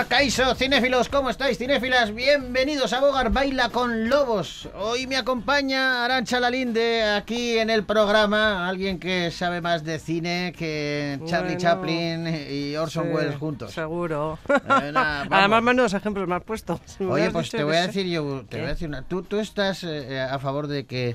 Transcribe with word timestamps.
Hola, 0.00 0.08
Kaiso, 0.08 0.54
cinéfilos, 0.54 1.10
¿cómo 1.10 1.28
estáis, 1.28 1.58
cinéfilas? 1.58 2.14
Bienvenidos 2.14 2.94
a 2.94 3.00
Bogar 3.00 3.30
Baila 3.30 3.68
con 3.68 4.08
Lobos. 4.08 4.66
Hoy 4.78 5.06
me 5.06 5.18
acompaña 5.18 6.06
Arancha 6.06 6.40
Lalinde 6.40 7.02
aquí 7.02 7.58
en 7.58 7.68
el 7.68 7.84
programa, 7.84 8.66
alguien 8.66 8.98
que 8.98 9.30
sabe 9.30 9.60
más 9.60 9.84
de 9.84 9.98
cine 9.98 10.54
que 10.56 11.20
Charlie 11.26 11.56
Bueno, 11.56 11.60
Chaplin 11.60 12.46
y 12.50 12.76
Orson 12.76 13.08
Sí, 13.08 13.10
Welles 13.12 13.36
juntos. 13.36 13.72
Seguro. 13.74 14.38
Eh. 14.48 14.92
Además, 15.30 15.62
menos 15.62 15.92
ejemplos 15.92 16.26
me 16.26 16.36
has 16.36 16.44
puesto. 16.44 16.80
Si 16.86 17.04
me 17.04 17.12
Oye, 17.12 17.30
pues 17.30 17.50
te 17.50 17.62
voy 17.62 17.76
a 17.76 17.86
decir 17.86 18.06
yo, 18.06 18.42
te 18.48 18.56
voy 18.56 18.66
a 18.68 18.70
decir 18.70 18.88
una. 18.88 19.02
¿Tú, 19.02 19.20
tú 19.22 19.38
estás 19.38 19.84
eh, 19.84 20.18
a 20.18 20.38
favor 20.38 20.66
de 20.66 20.86
que 20.86 21.14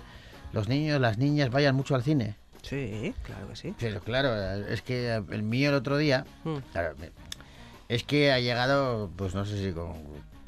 los 0.54 0.68
niños, 0.70 1.02
las 1.02 1.18
niñas 1.18 1.50
vayan 1.50 1.74
mucho 1.76 1.96
al 1.96 2.04
cine? 2.04 2.36
Sí, 2.62 3.16
claro 3.24 3.48
que 3.50 3.56
sí. 3.56 3.74
Pero 3.80 4.00
claro, 4.02 4.36
es 4.68 4.82
que 4.84 5.12
el 5.32 5.42
mío 5.44 5.70
el 5.70 5.76
otro 5.76 5.98
día, 5.98 6.26
Mm. 6.44 6.58
claro, 6.72 6.96
es 7.90 8.04
que 8.04 8.32
ha 8.32 8.40
llegado, 8.40 9.10
pues 9.16 9.36
no 9.36 9.46
sé 9.46 9.58
si 9.64 9.72
con 9.74 9.94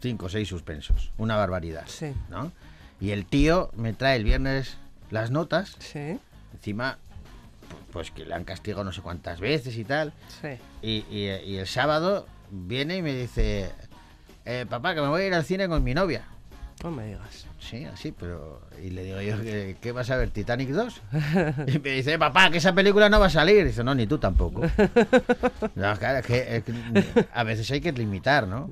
cinco 0.01 0.25
o 0.27 0.29
seis 0.29 0.47
suspensos, 0.47 1.11
una 1.17 1.35
barbaridad, 1.35 1.83
Sí. 1.87 2.13
¿no? 2.29 2.51
Y 2.99 3.11
el 3.11 3.25
tío 3.25 3.69
me 3.75 3.93
trae 3.93 4.15
el 4.17 4.23
viernes 4.23 4.77
las 5.11 5.31
notas, 5.31 5.75
Sí, 5.79 6.19
encima, 6.53 6.97
pu- 7.69 7.91
pues 7.93 8.11
que 8.11 8.25
le 8.25 8.33
han 8.33 8.43
castigado 8.43 8.83
no 8.83 8.91
sé 8.91 9.01
cuántas 9.01 9.39
veces 9.39 9.75
y 9.77 9.83
tal, 9.83 10.13
sí. 10.41 10.49
y, 10.81 11.05
y- 11.15 11.29
y 11.45 11.57
el 11.57 11.67
sábado 11.67 12.27
viene 12.49 12.97
y 12.97 13.01
me 13.01 13.13
dice, 13.13 13.71
"Eh, 14.45 14.65
papá, 14.69 14.95
que 14.95 15.01
me 15.01 15.07
voy 15.09 15.21
a 15.23 15.27
ir 15.27 15.33
al 15.33 15.43
cine 15.45 15.67
con 15.67 15.83
mi 15.83 15.93
novia. 15.93 16.23
No 16.83 16.91
me 16.91 17.07
digas. 17.07 17.47
Sí, 17.59 17.85
así, 17.85 18.11
pero... 18.11 18.61
Y 18.83 18.91
le 18.91 19.03
digo 19.03 19.19
yo, 19.19 19.41
¿qué, 19.41 19.75
qué 19.81 19.91
vas 19.91 20.11
a 20.11 20.15
ver? 20.17 20.29
¿Titanic 20.29 20.69
2? 20.69 21.01
Y 21.67 21.79
me 21.79 21.89
dice, 21.89 22.19
papá, 22.19 22.51
que 22.51 22.59
esa 22.59 22.73
película 22.73 23.09
no 23.09 23.19
va 23.19 23.25
a 23.25 23.29
salir. 23.31 23.57
Y 23.61 23.63
dice, 23.65 23.83
no, 23.83 23.95
ni 23.95 24.05
tú 24.05 24.17
tampoco. 24.19 24.61
No, 25.75 25.95
claro, 25.97 26.19
es 26.19 26.25
que, 26.25 26.55
es 26.57 26.63
que 26.63 26.73
a 27.33 27.43
veces 27.43 27.69
hay 27.71 27.81
que 27.81 27.91
limitar, 27.91 28.47
¿no? 28.47 28.69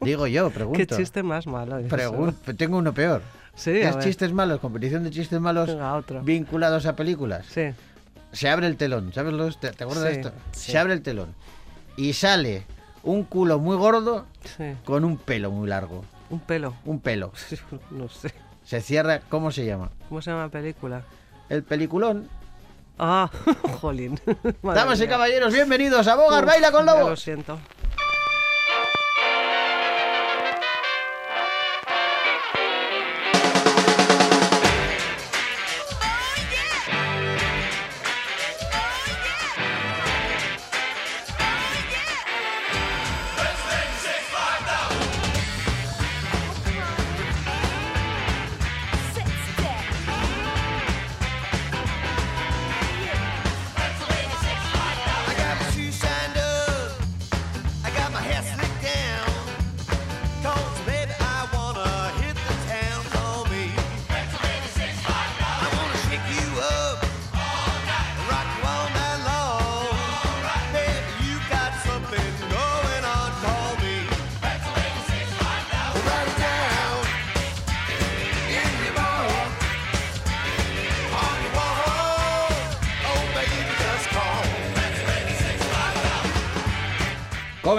Digo 0.00 0.26
yo, 0.26 0.50
pregunto. 0.50 0.78
Qué 0.78 0.86
chiste 0.86 1.22
más 1.22 1.46
malo. 1.46 1.78
eso. 1.78 1.88
Pregun- 1.96 2.56
tengo 2.56 2.78
uno 2.78 2.92
peor. 2.92 3.22
Sí, 3.54 3.70
a 3.70 3.74
¿Tienes 3.74 3.94
ver. 3.96 4.04
chistes 4.04 4.32
malos? 4.32 4.60
Competición 4.60 5.04
de 5.04 5.10
chistes 5.10 5.40
malos 5.40 5.68
Venga, 5.68 6.02
vinculados 6.22 6.86
a 6.86 6.96
películas. 6.96 7.46
Sí, 7.46 7.62
Se 8.32 8.48
abre 8.48 8.66
el 8.66 8.76
telón, 8.76 9.12
¿sabes? 9.12 9.32
Los, 9.34 9.58
te, 9.60 9.70
te 9.72 9.84
acuerdas 9.84 10.04
de 10.04 10.14
Sí, 10.14 10.20
esto? 10.20 10.32
sí. 10.52 10.72
Se 10.72 10.78
abre 10.78 10.94
el 10.94 11.02
telón. 11.02 11.34
Y 11.96 12.12
sale 12.12 12.64
un 13.02 13.24
culo 13.24 13.58
muy 13.58 13.76
gordo 13.76 14.26
con 14.84 15.04
un 15.04 15.16
pelo 15.16 15.50
muy 15.50 15.68
largo. 15.68 16.04
Un 16.30 16.40
pelo. 16.40 16.74
Un 16.84 17.00
pelo. 17.00 17.32
No 17.90 18.08
sé. 18.08 18.32
Se 18.64 18.80
cierra, 18.80 19.20
¿cómo 19.28 19.50
se 19.50 19.64
llama? 19.64 19.90
¿Cómo 20.08 20.22
se 20.22 20.30
llama 20.30 20.44
la 20.44 20.48
película? 20.48 21.02
El 21.48 21.64
peliculón. 21.64 22.28
Ah, 22.98 23.30
jolín. 23.80 24.20
Damas 24.62 25.00
y 25.00 25.08
caballeros, 25.08 25.52
bienvenidos 25.52 26.06
a 26.06 26.14
Bogar 26.16 26.46
Baila 26.46 26.70
con 26.70 26.86
ya 26.86 27.00
Lo 27.02 27.16
siento. 27.16 27.58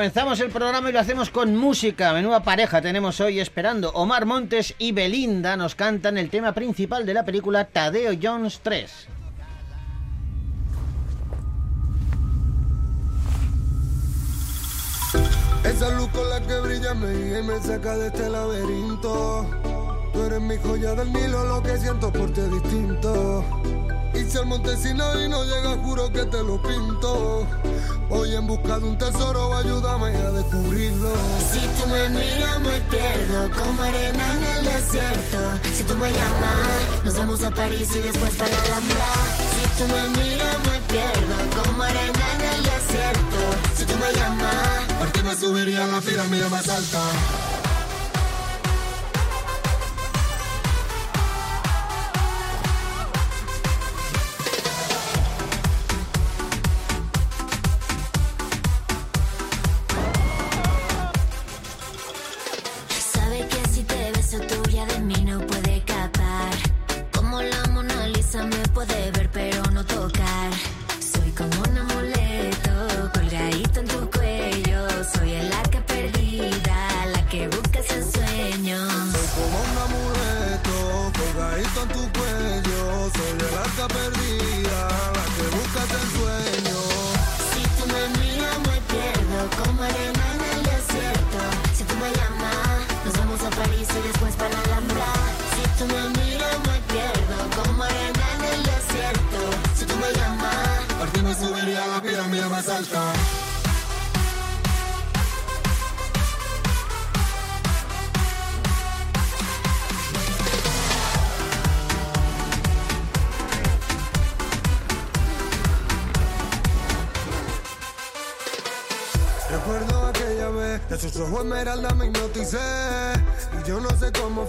Comenzamos 0.02 0.40
el 0.40 0.50
programa 0.50 0.90
y 0.90 0.94
lo 0.94 1.00
hacemos 1.00 1.30
con 1.30 1.56
música. 1.56 2.12
Menuda 2.12 2.42
pareja 2.42 2.82
tenemos 2.82 3.22
hoy 3.22 3.40
esperando. 3.40 3.92
Omar 3.92 4.26
Montes 4.26 4.74
y 4.80 4.94
Belinda 4.94 5.56
nos 5.56 5.76
cantan 5.76 6.18
el 6.18 6.32
tema 6.32 6.54
principal 6.54 7.06
de 7.06 7.14
la 7.14 7.24
película 7.24 7.66
Tadeo 7.66 8.18
Jones 8.20 8.62
3. 8.64 9.08
Esa 15.66 15.90
luz 15.92 16.08
con 16.08 16.28
la 16.32 16.42
que 16.48 16.60
brilla 16.62 16.96
me 16.96 17.14
guía 17.14 17.40
y 17.42 17.44
me 17.44 17.60
saca 17.60 17.96
de 17.96 18.08
este 18.08 18.28
laberinto. 18.28 19.46
Tú 20.14 20.24
eres 20.24 20.42
mi 20.42 20.58
joya 20.58 20.96
del 20.96 21.14
Nilo, 21.14 21.46
lo 21.46 21.62
que 21.62 21.78
siento 21.78 22.12
por 22.12 22.34
ti 22.34 22.42
es 22.42 22.50
distinto. 22.50 23.46
Si 24.32 24.38
al 24.38 24.46
Montesino 24.46 25.20
y 25.20 25.28
no 25.28 25.44
llega, 25.44 25.76
juro 25.84 26.10
que 26.10 26.24
te 26.24 26.42
lo 26.42 26.62
pinto. 26.62 27.46
Voy 28.08 28.34
en 28.34 28.48
busca 28.48 28.80
de 28.80 28.86
un 28.86 28.98
tesoro, 28.98 29.58
ayúdame 29.58 30.16
a 30.16 30.32
descubrirlo. 30.32 31.12
Si 31.52 31.60
tú 31.60 31.90
me 31.90 32.08
miras 32.08 32.60
me 32.62 32.80
pierdo 32.90 33.50
como 33.60 33.82
arena 33.82 34.34
en 34.38 34.44
el 34.44 34.66
desierto. 34.74 35.38
Si 35.76 35.84
tú 35.84 35.96
me 35.96 36.10
llamas, 36.14 37.04
nos 37.04 37.18
vamos 37.18 37.44
a 37.44 37.52
París 37.52 37.90
y 37.94 38.00
después 38.00 38.34
para 38.36 38.52
la 38.52 38.58
Alhambra. 38.64 39.06
Si 39.52 39.84
tú 39.84 39.88
me 39.92 40.24
miras 40.24 40.58
me 40.60 40.80
pierdo 40.88 41.64
como 41.66 41.84
arena 41.84 42.26
en 42.36 42.42
el 42.56 42.64
desierto. 42.64 43.40
Si 43.76 43.84
tú 43.84 43.94
me 43.98 44.14
llamas, 44.18 44.94
Por 44.98 45.12
ti 45.12 45.24
me 45.24 45.36
subiría 45.36 45.84
a 45.84 45.88
la 45.88 46.00
pirámide 46.00 46.48
más 46.48 46.70
alta. 46.70 47.02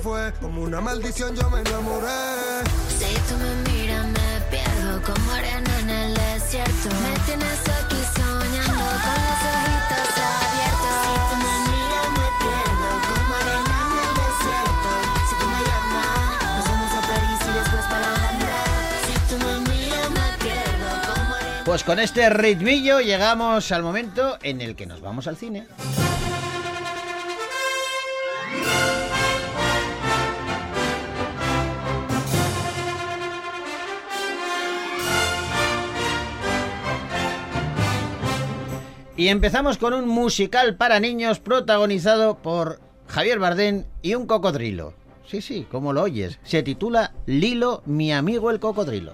Fue, 0.02 0.32
como 0.40 0.62
una 0.62 0.80
maldición 0.80 1.34
yo 1.36 1.48
me 1.48 1.60
enamoré. 1.60 2.08
si 2.98 3.14
tú 3.28 3.36
me 3.38 3.70
miras 3.70 4.04
me 4.06 4.40
pierdo 4.50 5.00
como 5.02 5.30
arena 5.32 5.78
en 5.80 5.90
el 5.90 6.14
desierto. 6.14 6.88
Me 7.02 7.18
tienes 7.24 7.60
aquí 7.78 8.00
soñando 8.16 8.84
con 9.04 9.18
los 9.22 9.42
ojitos 9.52 10.10
abiertos. 10.26 10.96
Si 11.02 11.14
tú 11.30 11.36
me 11.44 11.54
miras 11.70 12.08
me 12.18 12.28
pierdo 12.42 12.90
como 13.06 13.32
arena 13.42 13.76
en 13.86 13.94
el 14.02 14.12
desierto. 14.22 14.90
Si 15.28 15.34
tú 15.38 15.46
me 15.52 15.60
llamas, 15.68 16.56
nos 16.56 16.64
vamos 16.68 16.92
a 16.92 17.00
París 17.08 17.40
y 17.40 17.52
después 17.58 17.84
para 17.86 18.00
la 18.00 18.14
Alhambra. 18.16 18.58
Si 19.06 19.14
tú 19.28 19.34
me 19.44 19.54
miras 19.70 20.10
me 20.10 20.26
pierdo 20.44 20.90
como 21.14 21.34
arena. 21.36 21.62
Pues 21.64 21.84
con 21.84 21.98
este 22.00 22.28
ritmillo 22.28 23.00
llegamos 23.00 23.70
al 23.70 23.82
momento 23.84 24.36
en 24.42 24.60
el 24.62 24.74
que 24.74 24.86
nos 24.86 25.00
vamos 25.00 25.28
al 25.28 25.36
cine. 25.36 25.68
Y 39.22 39.28
empezamos 39.28 39.78
con 39.78 39.94
un 39.94 40.08
musical 40.08 40.74
para 40.74 40.98
niños 40.98 41.38
protagonizado 41.38 42.38
por 42.38 42.80
Javier 43.06 43.38
Bardem 43.38 43.84
y 44.02 44.16
un 44.16 44.26
cocodrilo. 44.26 44.94
Sí, 45.24 45.40
sí, 45.40 45.64
como 45.70 45.92
lo 45.92 46.02
oyes. 46.02 46.40
Se 46.42 46.64
titula 46.64 47.12
Lilo, 47.26 47.84
mi 47.86 48.12
amigo 48.12 48.50
el 48.50 48.58
cocodrilo. 48.58 49.12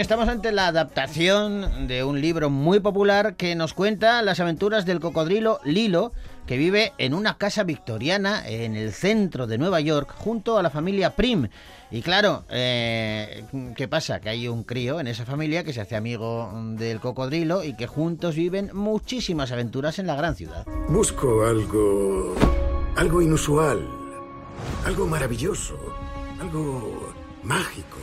Estamos 0.00 0.26
ante 0.28 0.52
la 0.52 0.68
adaptación 0.68 1.86
de 1.86 2.02
un 2.02 2.20
libro 2.20 2.48
muy 2.48 2.80
popular 2.80 3.36
que 3.36 3.54
nos 3.54 3.74
cuenta 3.74 4.22
las 4.22 4.40
aventuras 4.40 4.86
del 4.86 5.00
cocodrilo 5.00 5.60
Lilo, 5.64 6.12
que 6.46 6.56
vive 6.56 6.92
en 6.96 7.12
una 7.12 7.36
casa 7.36 7.62
victoriana 7.62 8.42
en 8.48 8.74
el 8.74 8.92
centro 8.92 9.46
de 9.46 9.58
Nueva 9.58 9.80
York 9.80 10.14
junto 10.16 10.56
a 10.56 10.62
la 10.62 10.70
familia 10.70 11.14
Prim. 11.14 11.48
Y 11.90 12.00
claro, 12.00 12.44
eh, 12.48 13.44
¿qué 13.76 13.86
pasa? 13.86 14.20
Que 14.20 14.30
hay 14.30 14.48
un 14.48 14.64
crío 14.64 14.98
en 14.98 15.08
esa 15.08 15.26
familia 15.26 15.62
que 15.62 15.74
se 15.74 15.82
hace 15.82 15.94
amigo 15.94 16.50
del 16.78 16.98
cocodrilo 16.98 17.62
y 17.62 17.76
que 17.76 17.86
juntos 17.86 18.34
viven 18.34 18.70
muchísimas 18.72 19.52
aventuras 19.52 19.98
en 19.98 20.06
la 20.06 20.16
gran 20.16 20.34
ciudad. 20.36 20.64
Busco 20.88 21.44
algo. 21.44 22.34
algo 22.96 23.20
inusual. 23.20 23.86
Algo 24.86 25.06
maravilloso. 25.06 25.78
Algo 26.40 27.12
mágico. 27.42 27.98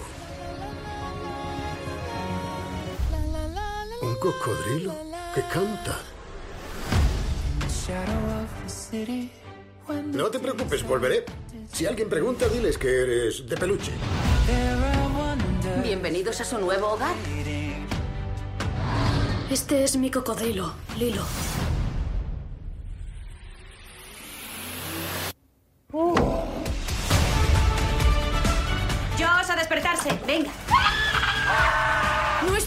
Un 4.02 4.16
cocodrilo 4.16 4.96
que 5.36 5.42
canta. 5.54 6.00
No 10.14 10.30
te 10.30 10.40
preocupes, 10.40 10.84
volveré. 10.88 11.26
Si 11.74 11.86
alguien 11.86 12.10
pregunta, 12.10 12.48
diles 12.48 12.78
que 12.78 13.02
eres 13.02 13.50
de 13.50 13.58
peluche. 13.58 13.92
Bienvenidos 15.84 16.40
a 16.40 16.46
su 16.46 16.58
nuevo 16.60 16.94
hogar. 16.94 17.16
Este 19.50 19.84
es 19.84 19.98
mi 19.98 20.10
cocodrilo, 20.12 20.74
Lilo. 20.98 21.24
Jos, 29.18 29.50
a 29.50 29.56
despertarse. 29.58 30.18
Venga. 30.26 30.52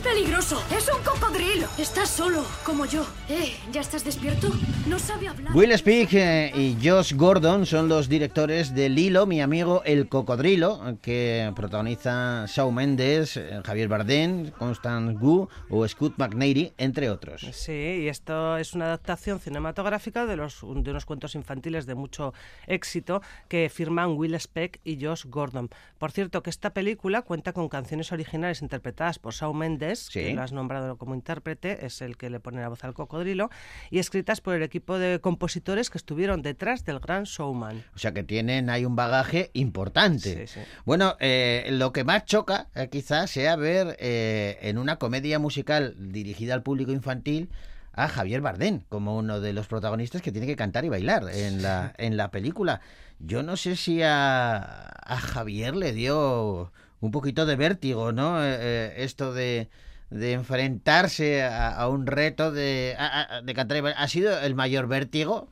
Peligroso. 0.02 0.60
Es 0.76 0.88
un 0.88 1.02
cocodrilo. 1.04 1.68
Estás 1.78 2.10
solo, 2.10 2.44
como 2.64 2.86
yo. 2.86 3.06
Eh, 3.28 3.54
¿ya 3.70 3.80
estás 3.82 4.04
despierto? 4.04 4.48
No 4.86 4.98
sabe 4.98 5.28
hablar. 5.28 5.54
Will 5.54 5.72
Speak 5.78 6.14
eh, 6.14 6.50
y 6.54 6.76
Josh 6.82 7.14
Gordon 7.14 7.66
son 7.66 7.88
los 7.88 8.08
directores 8.08 8.74
de 8.74 8.88
Lilo, 8.88 9.26
mi 9.26 9.40
amigo 9.40 9.82
el 9.84 10.08
cocodrilo, 10.08 10.98
que 11.00 11.52
protagoniza 11.54 12.46
Shawn 12.48 12.74
Mendes, 12.74 13.36
eh, 13.36 13.60
Javier 13.64 13.88
Bardem, 13.88 14.50
Constance 14.50 15.18
Wu 15.20 15.48
o 15.70 15.86
Scott 15.86 16.14
McNairy, 16.16 16.72
entre 16.78 17.08
otros. 17.08 17.46
Sí, 17.52 17.72
y 17.72 18.08
esto 18.08 18.56
es 18.56 18.74
una 18.74 18.86
adaptación 18.86 19.38
cinematográfica 19.38 20.26
de, 20.26 20.36
los, 20.36 20.60
de 20.62 20.90
unos 20.90 21.06
cuentos 21.06 21.36
infantiles 21.36 21.86
de 21.86 21.94
mucho 21.94 22.34
éxito 22.66 23.22
que 23.48 23.70
firman 23.72 24.16
Will 24.16 24.38
Speck 24.38 24.80
y 24.82 25.02
Josh 25.04 25.26
Gordon. 25.26 25.70
Por 25.98 26.10
cierto, 26.10 26.42
que 26.42 26.50
esta 26.50 26.70
película 26.70 27.22
cuenta 27.22 27.52
con 27.52 27.68
canciones 27.68 28.10
originales 28.10 28.62
interpretadas 28.62 29.20
por 29.20 29.32
Shawn 29.32 29.56
Mendes, 29.56 29.91
Sí. 30.00 30.20
que 30.20 30.34
lo 30.34 30.42
has 30.42 30.52
nombrado 30.52 30.96
como 30.96 31.14
intérprete, 31.14 31.86
es 31.86 32.02
el 32.02 32.16
que 32.16 32.30
le 32.30 32.40
pone 32.40 32.60
la 32.60 32.68
voz 32.68 32.84
al 32.84 32.94
cocodrilo, 32.94 33.50
y 33.90 33.98
escritas 33.98 34.40
por 34.40 34.54
el 34.54 34.62
equipo 34.62 34.98
de 34.98 35.20
compositores 35.20 35.90
que 35.90 35.98
estuvieron 35.98 36.42
detrás 36.42 36.84
del 36.84 37.00
gran 37.00 37.24
showman. 37.24 37.84
O 37.94 37.98
sea 37.98 38.12
que 38.12 38.22
tienen 38.22 38.70
ahí 38.70 38.84
un 38.84 38.96
bagaje 38.96 39.50
importante. 39.54 40.46
Sí, 40.46 40.54
sí. 40.54 40.60
Bueno, 40.84 41.16
eh, 41.20 41.68
lo 41.70 41.92
que 41.92 42.04
más 42.04 42.24
choca 42.24 42.68
eh, 42.74 42.88
quizás 42.90 43.30
sea 43.30 43.56
ver 43.56 43.96
eh, 43.98 44.58
en 44.62 44.78
una 44.78 44.96
comedia 44.96 45.38
musical 45.38 45.94
dirigida 45.98 46.54
al 46.54 46.62
público 46.62 46.92
infantil 46.92 47.50
a 47.92 48.08
Javier 48.08 48.40
Bardem 48.40 48.80
como 48.88 49.16
uno 49.16 49.40
de 49.40 49.52
los 49.52 49.66
protagonistas 49.66 50.22
que 50.22 50.32
tiene 50.32 50.46
que 50.46 50.56
cantar 50.56 50.84
y 50.84 50.88
bailar 50.88 51.24
en 51.30 51.62
la, 51.62 51.92
en 51.98 52.16
la 52.16 52.30
película. 52.30 52.80
Yo 53.18 53.42
no 53.42 53.56
sé 53.56 53.76
si 53.76 54.02
a, 54.02 54.56
a 54.56 55.16
Javier 55.18 55.76
le 55.76 55.92
dio 55.92 56.72
un 57.02 57.10
poquito 57.10 57.46
de 57.46 57.56
vértigo, 57.56 58.12
¿no? 58.12 58.42
Eh, 58.42 58.56
eh, 58.60 58.94
esto 58.98 59.34
de, 59.34 59.68
enfrentarse 60.10 61.42
a, 61.42 61.88
un 61.88 62.06
reto 62.06 62.52
de, 62.52 62.94
a- 62.98 63.42
cantar. 63.54 63.84
¿Ha 63.96 64.08
sido 64.08 64.38
el 64.38 64.54
mayor 64.54 64.86
vértigo? 64.86 65.48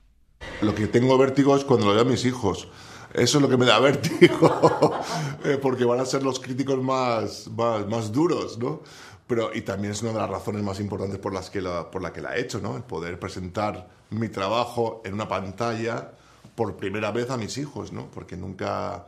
Lo 0.63 0.75
que 0.75 0.87
tengo 0.87 1.19
vértigo 1.19 1.57
es 1.57 1.65
cuando 1.65 1.87
lo 1.87 1.93
veo 1.93 2.03
a 2.03 2.05
mis 2.05 2.25
hijos. 2.25 2.69
Eso 3.15 3.39
es 3.39 3.43
lo 3.43 3.49
que 3.49 3.57
me 3.57 3.67
da 3.67 3.81
vértigo, 3.81 5.01
Eh, 5.45 5.59
porque 5.61 5.85
van 5.85 5.99
a 6.01 6.05
ser 6.05 6.23
los 6.23 6.39
críticos 6.39 6.81
más, 6.83 7.49
más, 7.49 7.87
más 7.89 8.13
duros, 8.13 8.59
¿no? 8.59 8.83
Pero, 9.27 9.51
y 9.55 9.63
también 9.63 9.93
es 9.93 10.03
una 10.03 10.13
de 10.13 10.19
las 10.19 10.29
razones 10.31 10.63
más 10.63 10.79
importantes 10.81 11.19
por 11.19 11.33
las 11.33 11.51
que 11.51 11.61
la, 11.63 11.91
por 11.91 12.03
la 12.03 12.13
que 12.13 12.21
la 12.21 12.37
he 12.37 12.41
hecho, 12.43 12.61
¿no? 12.61 12.77
El 12.77 12.83
poder 12.83 13.19
presentar 13.19 13.89
mi 14.11 14.29
trabajo 14.29 15.01
en 15.05 15.15
una 15.15 15.27
pantalla 15.27 16.13
por 16.55 16.77
primera 16.77 17.11
vez 17.11 17.31
a 17.31 17.37
mis 17.39 17.59
hijos, 17.59 17.93
¿no? 17.93 18.09
Porque 18.11 18.37
nunca... 18.37 19.07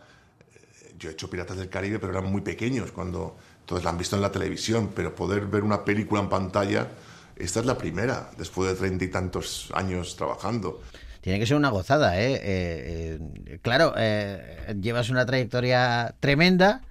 Yo 1.02 1.08
he 1.08 1.12
hecho 1.12 1.28
Piratas 1.28 1.56
del 1.56 1.68
Caribe, 1.68 1.98
pero 1.98 2.12
eran 2.12 2.30
muy 2.30 2.42
pequeños 2.42 2.92
cuando... 2.92 3.36
Entonces 3.60 3.84
la 3.84 3.90
han 3.90 3.98
visto 3.98 4.14
en 4.14 4.22
la 4.22 4.30
televisión, 4.30 4.90
pero 4.94 5.14
poder 5.14 5.46
ver 5.46 5.64
una 5.64 5.84
película 5.84 6.20
en 6.20 6.28
pantalla, 6.28 6.88
esta 7.36 7.60
es 7.60 7.66
la 7.66 7.76
primera, 7.76 8.30
después 8.36 8.70
de 8.70 8.76
treinta 8.76 9.04
y 9.04 9.08
tantos 9.08 9.70
años 9.74 10.14
trabajando. 10.16 10.80
Tiene 11.20 11.38
que 11.38 11.46
ser 11.46 11.56
una 11.56 11.70
gozada, 11.70 12.20
¿eh? 12.20 12.34
Eh, 12.34 13.18
eh, 13.46 13.58
claro, 13.62 13.94
eh, 13.96 14.76
llevas 14.80 15.10
una 15.10 15.26
trayectoria 15.26 16.14
tremenda, 16.20 16.82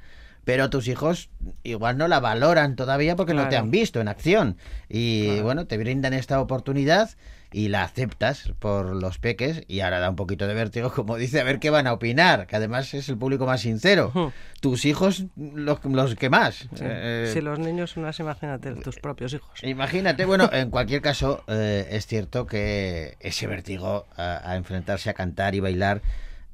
pero 0.45 0.69
tus 0.69 0.87
hijos 0.87 1.29
igual 1.63 1.97
no 1.97 2.07
la 2.07 2.19
valoran 2.19 2.75
todavía 2.75 3.15
porque 3.15 3.33
no 3.33 3.47
te 3.47 3.57
han 3.57 3.71
visto 3.71 4.01
en 4.01 4.07
acción. 4.07 4.57
Y 4.89 5.39
bueno, 5.41 5.67
te 5.67 5.77
brindan 5.77 6.13
esta 6.13 6.41
oportunidad 6.41 7.11
y 7.51 7.67
la 7.67 7.83
aceptas 7.83 8.53
por 8.59 8.95
los 8.95 9.17
peques 9.17 9.63
y 9.67 9.81
ahora 9.81 9.99
da 9.99 10.09
un 10.09 10.15
poquito 10.15 10.47
de 10.47 10.53
vértigo, 10.53 10.91
como 10.95 11.17
dice, 11.17 11.39
a 11.41 11.43
ver 11.43 11.59
qué 11.59 11.69
van 11.69 11.87
a 11.87 11.93
opinar, 11.93 12.47
que 12.47 12.55
además 12.55 12.93
es 12.93 13.09
el 13.09 13.17
público 13.17 13.45
más 13.45 13.61
sincero. 13.61 14.33
Tus 14.61 14.85
hijos, 14.85 15.25
los, 15.35 15.83
los 15.83 16.15
que 16.15 16.29
más. 16.29 16.67
Sí. 16.75 16.83
Eh, 16.83 17.29
si 17.33 17.41
los 17.41 17.59
niños 17.59 17.91
son 17.91 18.05
así, 18.05 18.21
imagínate, 18.21 18.73
tus 18.75 18.97
propios 18.97 19.33
hijos. 19.33 19.63
Imagínate, 19.63 20.25
bueno, 20.25 20.49
en 20.51 20.69
cualquier 20.69 21.01
caso, 21.01 21.43
eh, 21.47 21.87
es 21.91 22.07
cierto 22.07 22.45
que 22.45 23.17
ese 23.19 23.47
vértigo 23.47 24.05
a, 24.15 24.51
a 24.51 24.55
enfrentarse 24.55 25.09
a 25.09 25.13
cantar 25.13 25.55
y 25.55 25.59
bailar 25.59 26.01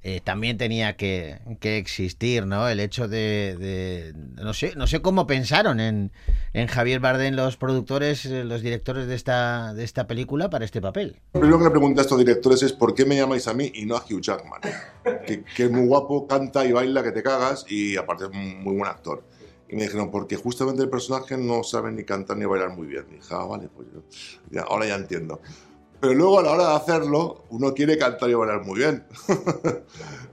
eh, 0.09 0.21
también 0.23 0.57
tenía 0.57 0.95
que, 0.95 1.39
que 1.59 1.77
existir, 1.77 2.45
¿no? 2.45 2.69
El 2.69 2.79
hecho 2.79 3.09
de, 3.09 3.57
de- 3.59 4.13
no 4.41 4.53
sé, 4.53 4.73
no 4.77 4.87
sé 4.87 5.01
cómo 5.01 5.27
pensaron 5.27 5.81
en, 5.81 6.13
en 6.53 6.67
Javier 6.67 7.01
Bardem 7.01 7.35
los 7.35 7.57
productores, 7.57 8.25
eh, 8.25 8.45
los 8.45 8.61
directores 8.61 9.07
de 9.07 9.15
esta, 9.15 9.73
de 9.73 9.83
esta 9.83 10.07
película 10.07 10.49
para 10.49 10.63
este 10.63 10.79
papel. 10.79 11.19
Lo 11.33 11.41
primero 11.41 11.57
que 11.59 11.65
le 11.65 11.71
pregunté 11.71 11.99
a 11.99 12.03
estos 12.03 12.19
directores 12.19 12.63
es 12.63 12.71
¿por 12.71 12.95
qué 12.95 13.03
me 13.03 13.17
llamáis 13.17 13.49
a 13.49 13.53
mí 13.53 13.69
y 13.75 13.85
no 13.85 13.97
a 13.97 14.05
Hugh 14.09 14.21
Jackman? 14.21 14.61
Que, 15.25 15.43
que 15.43 15.63
es 15.65 15.71
muy 15.71 15.85
guapo, 15.85 16.25
canta 16.25 16.65
y 16.65 16.71
baila 16.71 17.03
que 17.03 17.11
te 17.11 17.21
cagas 17.21 17.65
y 17.67 17.97
aparte 17.97 18.23
es 18.23 18.29
un 18.29 18.63
muy 18.63 18.75
buen 18.77 18.87
actor. 18.89 19.25
Y 19.69 19.75
me 19.75 19.83
dijeron, 19.83 20.09
porque 20.09 20.37
justamente 20.37 20.81
el 20.83 20.89
personaje 20.89 21.35
no 21.37 21.61
sabe 21.63 21.91
ni 21.91 22.05
cantar 22.05 22.37
ni 22.37 22.45
bailar 22.45 22.69
muy 22.69 22.87
bien. 22.87 23.03
Y 23.11 23.15
dije, 23.15 23.27
ah, 23.31 23.43
vale, 23.43 23.67
pues 23.67 23.89
yo, 23.93 24.01
ya, 24.49 24.61
ahora 24.61 24.85
ya 24.87 24.95
entiendo. 24.95 25.41
Pero 25.99 26.13
luego 26.13 26.39
a 26.39 26.43
la 26.43 26.51
hora 26.51 26.69
de 26.69 26.75
hacerlo, 26.75 27.43
uno 27.49 27.73
quiere 27.73 27.97
cantar 27.97 28.29
y 28.29 28.33
bailar 28.35 28.63
muy 28.63 28.79
bien. 28.79 29.05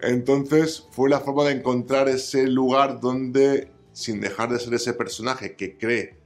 Entonces 0.03 0.87
fue 0.91 1.09
la 1.09 1.21
forma 1.21 1.45
de 1.45 1.53
encontrar 1.53 2.09
ese 2.09 2.47
lugar 2.47 3.01
donde, 3.01 3.71
sin 3.93 4.21
dejar 4.21 4.51
de 4.51 4.59
ser 4.59 4.75
ese 4.75 4.93
personaje 4.93 5.57
que 5.57 5.79
cree 5.79 6.19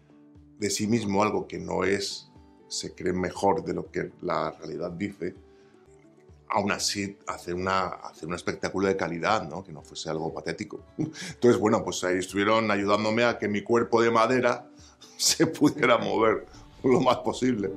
de 0.59 0.71
sí 0.71 0.89
mismo 0.89 1.23
algo 1.23 1.47
que 1.47 1.59
no 1.59 1.85
es, 1.85 2.31
se 2.67 2.95
cree 2.95 3.13
mejor 3.13 3.65
de 3.65 3.75
lo 3.75 3.91
que 3.91 4.11
la 4.23 4.51
realidad 4.51 4.91
dice, 4.91 5.35
aún 6.49 6.73
así 6.73 7.17
hacer, 7.27 7.55
una, 7.55 7.87
hacer 7.87 8.29
un 8.29 8.35
espectáculo 8.35 8.89
de 8.89 8.97
calidad, 8.97 9.49
¿no? 9.49 9.63
que 9.63 9.73
no 9.73 9.83
fuese 9.83 10.11
algo 10.11 10.33
patético. 10.33 10.81
Entonces, 10.99 11.61
bueno, 11.61 11.85
pues 11.85 12.03
ahí 12.05 12.19
estuvieron 12.19 12.71
ayudándome 12.71 13.25
a 13.25 13.39
que 13.39 13.49
mi 13.49 13.63
cuerpo 13.63 14.03
de 14.03 14.11
madera 14.11 14.69
se 15.17 15.47
pudiera 15.47 15.99
mover 15.99 16.47
lo 16.85 17.01
más 17.01 17.19
posible. 17.19 17.71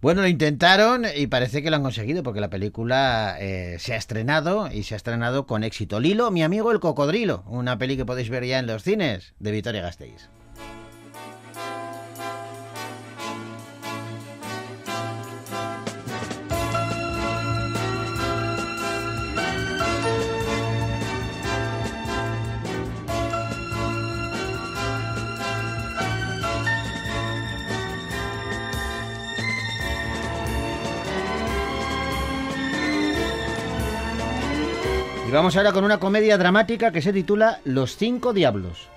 Bueno, 0.00 0.22
lo 0.22 0.28
intentaron 0.28 1.04
y 1.14 1.26
parece 1.26 1.62
que 1.62 1.70
lo 1.70 1.76
han 1.76 1.82
conseguido 1.82 2.22
porque 2.22 2.40
la 2.40 2.50
película 2.50 3.36
eh, 3.40 3.76
se 3.78 3.94
ha 3.94 3.96
estrenado 3.96 4.70
y 4.70 4.82
se 4.82 4.94
ha 4.94 4.96
estrenado 4.96 5.46
con 5.46 5.64
éxito. 5.64 6.00
Lilo, 6.00 6.30
mi 6.30 6.42
amigo 6.42 6.70
el 6.72 6.80
cocodrilo, 6.80 7.44
una 7.46 7.78
peli 7.78 7.96
que 7.96 8.04
podéis 8.04 8.30
ver 8.30 8.44
ya 8.44 8.58
en 8.58 8.66
los 8.66 8.82
cines 8.82 9.34
de 9.38 9.50
Vitoria 9.50 9.82
Gasteiz. 9.82 10.28
Vamos 35.34 35.56
ahora 35.56 35.72
con 35.72 35.84
una 35.84 35.98
comedia 35.98 36.38
dramática 36.38 36.92
que 36.92 37.02
se 37.02 37.12
titula 37.12 37.58
Los 37.64 37.96
cinco 37.96 38.32
diablos. 38.32 38.93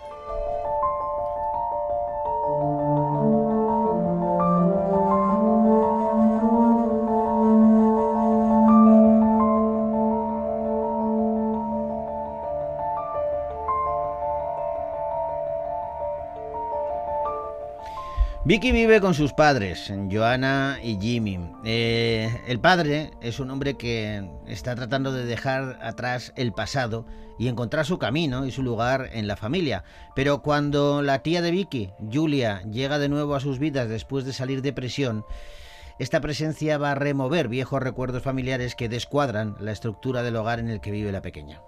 Vicky 18.47 18.71
vive 18.71 19.01
con 19.01 19.13
sus 19.13 19.33
padres, 19.33 19.91
Joanna 20.09 20.79
y 20.81 20.97
Jimmy. 21.01 21.37
Eh, 21.65 22.33
el 22.47 22.61
padre 22.61 23.11
es 23.19 23.41
un 23.41 23.51
hombre 23.51 23.73
que 23.73 24.25
está 24.47 24.73
tratando 24.73 25.11
de 25.11 25.25
dejar 25.25 25.77
atrás 25.81 26.31
el 26.37 26.53
pasado 26.53 27.05
y 27.37 27.49
encontrar 27.49 27.85
su 27.85 27.97
camino 27.97 28.45
y 28.45 28.51
su 28.51 28.63
lugar 28.63 29.09
en 29.11 29.27
la 29.27 29.35
familia. 29.35 29.83
Pero 30.15 30.41
cuando 30.41 31.01
la 31.01 31.19
tía 31.23 31.41
de 31.41 31.51
Vicky, 31.51 31.89
Julia, 32.09 32.61
llega 32.71 32.99
de 32.99 33.09
nuevo 33.09 33.35
a 33.35 33.41
sus 33.41 33.59
vidas 33.59 33.89
después 33.89 34.23
de 34.23 34.31
salir 34.31 34.61
de 34.61 34.71
prisión, 34.71 35.25
esta 35.99 36.21
presencia 36.21 36.77
va 36.77 36.91
a 36.91 36.95
remover 36.95 37.49
viejos 37.49 37.83
recuerdos 37.83 38.23
familiares 38.23 38.75
que 38.75 38.87
descuadran 38.87 39.57
la 39.59 39.73
estructura 39.73 40.23
del 40.23 40.37
hogar 40.37 40.59
en 40.59 40.69
el 40.69 40.79
que 40.79 40.91
vive 40.91 41.11
la 41.11 41.21
pequeña. 41.21 41.61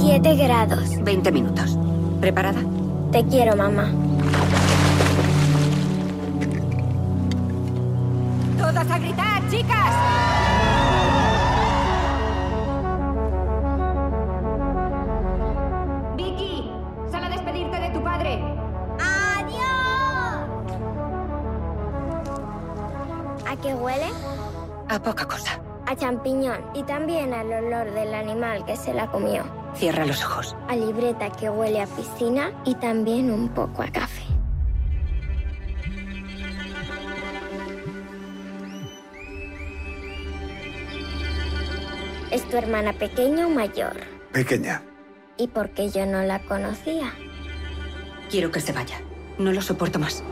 7 0.00 0.34
grados. 0.34 1.00
20 1.04 1.30
minutos. 1.30 1.78
¿Preparada? 2.20 2.64
Te 3.12 3.24
quiero, 3.24 3.54
mamá. 3.54 3.92
¡Todas 8.72 8.90
a 8.90 8.98
gritar, 8.98 9.48
chicas! 9.50 9.94
Vicky, 16.16 16.72
sal 17.10 17.24
a 17.24 17.28
despedirte 17.28 17.78
de 17.78 17.90
tu 17.90 18.02
padre. 18.02 18.42
¡Adiós! 18.98 19.60
¿A 23.46 23.56
qué 23.60 23.74
huele? 23.74 24.06
A 24.88 24.98
poca 25.02 25.26
cosa. 25.26 25.60
A 25.86 25.94
champiñón 25.94 26.64
y 26.72 26.82
también 26.84 27.34
al 27.34 27.52
olor 27.52 27.92
del 27.92 28.14
animal 28.14 28.64
que 28.64 28.76
se 28.76 28.94
la 28.94 29.06
comió. 29.08 29.44
Cierra 29.74 30.06
los 30.06 30.24
ojos. 30.24 30.56
A 30.68 30.76
libreta 30.76 31.28
que 31.28 31.50
huele 31.50 31.82
a 31.82 31.86
piscina 31.86 32.52
y 32.64 32.74
también 32.76 33.30
un 33.30 33.50
poco 33.50 33.82
a 33.82 33.88
café. 33.88 34.21
Tu 42.52 42.58
hermana 42.58 42.92
pequeña 42.92 43.46
o 43.46 43.50
mayor? 43.50 43.96
Pequeña. 44.30 44.82
¿Y 45.38 45.48
por 45.48 45.70
qué 45.70 45.88
yo 45.88 46.04
no 46.04 46.22
la 46.22 46.38
conocía? 46.40 47.14
Quiero 48.30 48.50
que 48.50 48.60
se 48.60 48.72
vaya. 48.72 49.00
No 49.38 49.52
lo 49.52 49.62
soporto 49.62 49.98
más. 49.98 50.22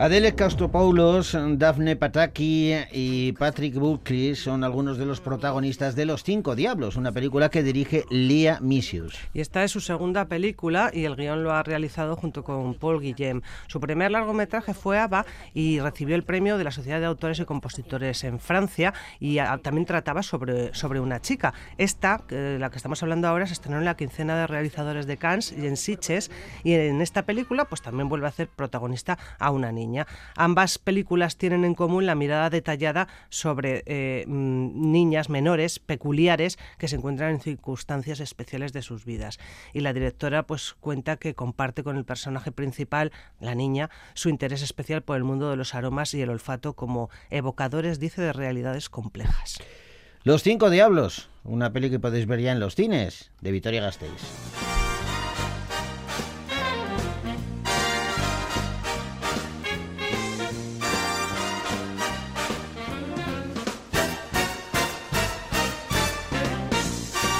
Adele 0.00 0.34
Castropoulos, 0.34 1.36
Daphne 1.58 1.94
Pataki 1.94 2.72
y 2.90 3.32
Patrick 3.32 3.74
Buckley 3.74 4.34
son 4.34 4.64
algunos 4.64 4.96
de 4.96 5.04
los 5.04 5.20
protagonistas 5.20 5.94
de 5.94 6.06
Los 6.06 6.24
Cinco 6.24 6.56
Diablos, 6.56 6.96
una 6.96 7.12
película 7.12 7.50
que 7.50 7.62
dirige 7.62 8.06
Lia 8.08 8.60
Misius. 8.62 9.18
Y 9.34 9.42
esta 9.42 9.62
es 9.62 9.72
su 9.72 9.80
segunda 9.80 10.24
película 10.24 10.90
y 10.90 11.04
el 11.04 11.16
guion 11.16 11.44
lo 11.44 11.52
ha 11.52 11.62
realizado 11.62 12.16
junto 12.16 12.44
con 12.44 12.72
Paul 12.76 13.02
Guillem. 13.02 13.42
Su 13.66 13.78
primer 13.78 14.10
largometraje 14.10 14.72
fue 14.72 14.98
Ava 14.98 15.26
y 15.52 15.80
recibió 15.80 16.16
el 16.16 16.22
premio 16.22 16.56
de 16.56 16.64
la 16.64 16.70
Sociedad 16.70 16.98
de 16.98 17.04
Autores 17.04 17.38
y 17.38 17.44
Compositores 17.44 18.24
en 18.24 18.40
Francia 18.40 18.94
y 19.18 19.36
ah, 19.36 19.60
también 19.62 19.84
trataba 19.84 20.22
sobre, 20.22 20.72
sobre 20.72 21.00
una 21.00 21.20
chica. 21.20 21.52
Esta, 21.76 22.24
la 22.30 22.70
que 22.70 22.78
estamos 22.78 23.02
hablando 23.02 23.28
ahora, 23.28 23.46
se 23.46 23.52
estrenó 23.52 23.76
en 23.76 23.84
la 23.84 23.98
quincena 23.98 24.34
de 24.38 24.46
realizadores 24.46 25.06
de 25.06 25.18
Cannes 25.18 25.52
y 25.52 25.66
en 25.66 25.76
Sitges 25.76 26.30
y 26.64 26.72
en 26.72 27.02
esta 27.02 27.26
película 27.26 27.66
pues 27.66 27.82
también 27.82 28.08
vuelve 28.08 28.24
a 28.24 28.30
hacer 28.30 28.48
protagonista 28.48 29.18
a 29.38 29.50
una 29.50 29.70
niña. 29.70 29.89
Ambas 30.36 30.78
películas 30.78 31.36
tienen 31.36 31.64
en 31.64 31.74
común 31.74 32.06
la 32.06 32.14
mirada 32.14 32.50
detallada 32.50 33.08
sobre 33.28 33.82
eh, 33.86 34.24
mm, 34.26 34.92
niñas 34.92 35.28
menores, 35.28 35.78
peculiares, 35.78 36.58
que 36.78 36.88
se 36.88 36.96
encuentran 36.96 37.30
en 37.30 37.40
circunstancias 37.40 38.20
especiales 38.20 38.72
de 38.72 38.82
sus 38.82 39.04
vidas. 39.04 39.38
Y 39.72 39.80
la 39.80 39.92
directora 39.92 40.44
pues 40.44 40.74
cuenta 40.80 41.16
que 41.16 41.34
comparte 41.34 41.82
con 41.82 41.96
el 41.96 42.04
personaje 42.04 42.52
principal, 42.52 43.12
la 43.40 43.54
niña, 43.54 43.90
su 44.14 44.28
interés 44.28 44.62
especial 44.62 45.02
por 45.02 45.16
el 45.16 45.24
mundo 45.24 45.50
de 45.50 45.56
los 45.56 45.74
aromas 45.74 46.14
y 46.14 46.22
el 46.22 46.30
olfato 46.30 46.74
como 46.74 47.10
evocadores, 47.30 47.98
dice, 47.98 48.22
de 48.22 48.32
realidades 48.32 48.88
complejas. 48.88 49.58
Los 50.22 50.42
Cinco 50.42 50.68
Diablos, 50.68 51.30
una 51.44 51.72
peli 51.72 51.88
que 51.88 51.98
podéis 51.98 52.26
ver 52.26 52.40
ya 52.40 52.52
en 52.52 52.60
los 52.60 52.74
cines, 52.74 53.30
de 53.40 53.52
Vitoria 53.52 53.80
Gasteiz. 53.80 54.69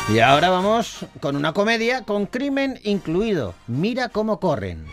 Y 0.08 0.18
ahora 0.18 0.50
vamos 0.50 1.06
con 1.20 1.36
una 1.36 1.52
comedia 1.52 2.02
con 2.02 2.26
crimen 2.26 2.80
incluido. 2.82 3.54
Mira 3.68 4.08
cómo 4.08 4.40
corren. 4.40 4.86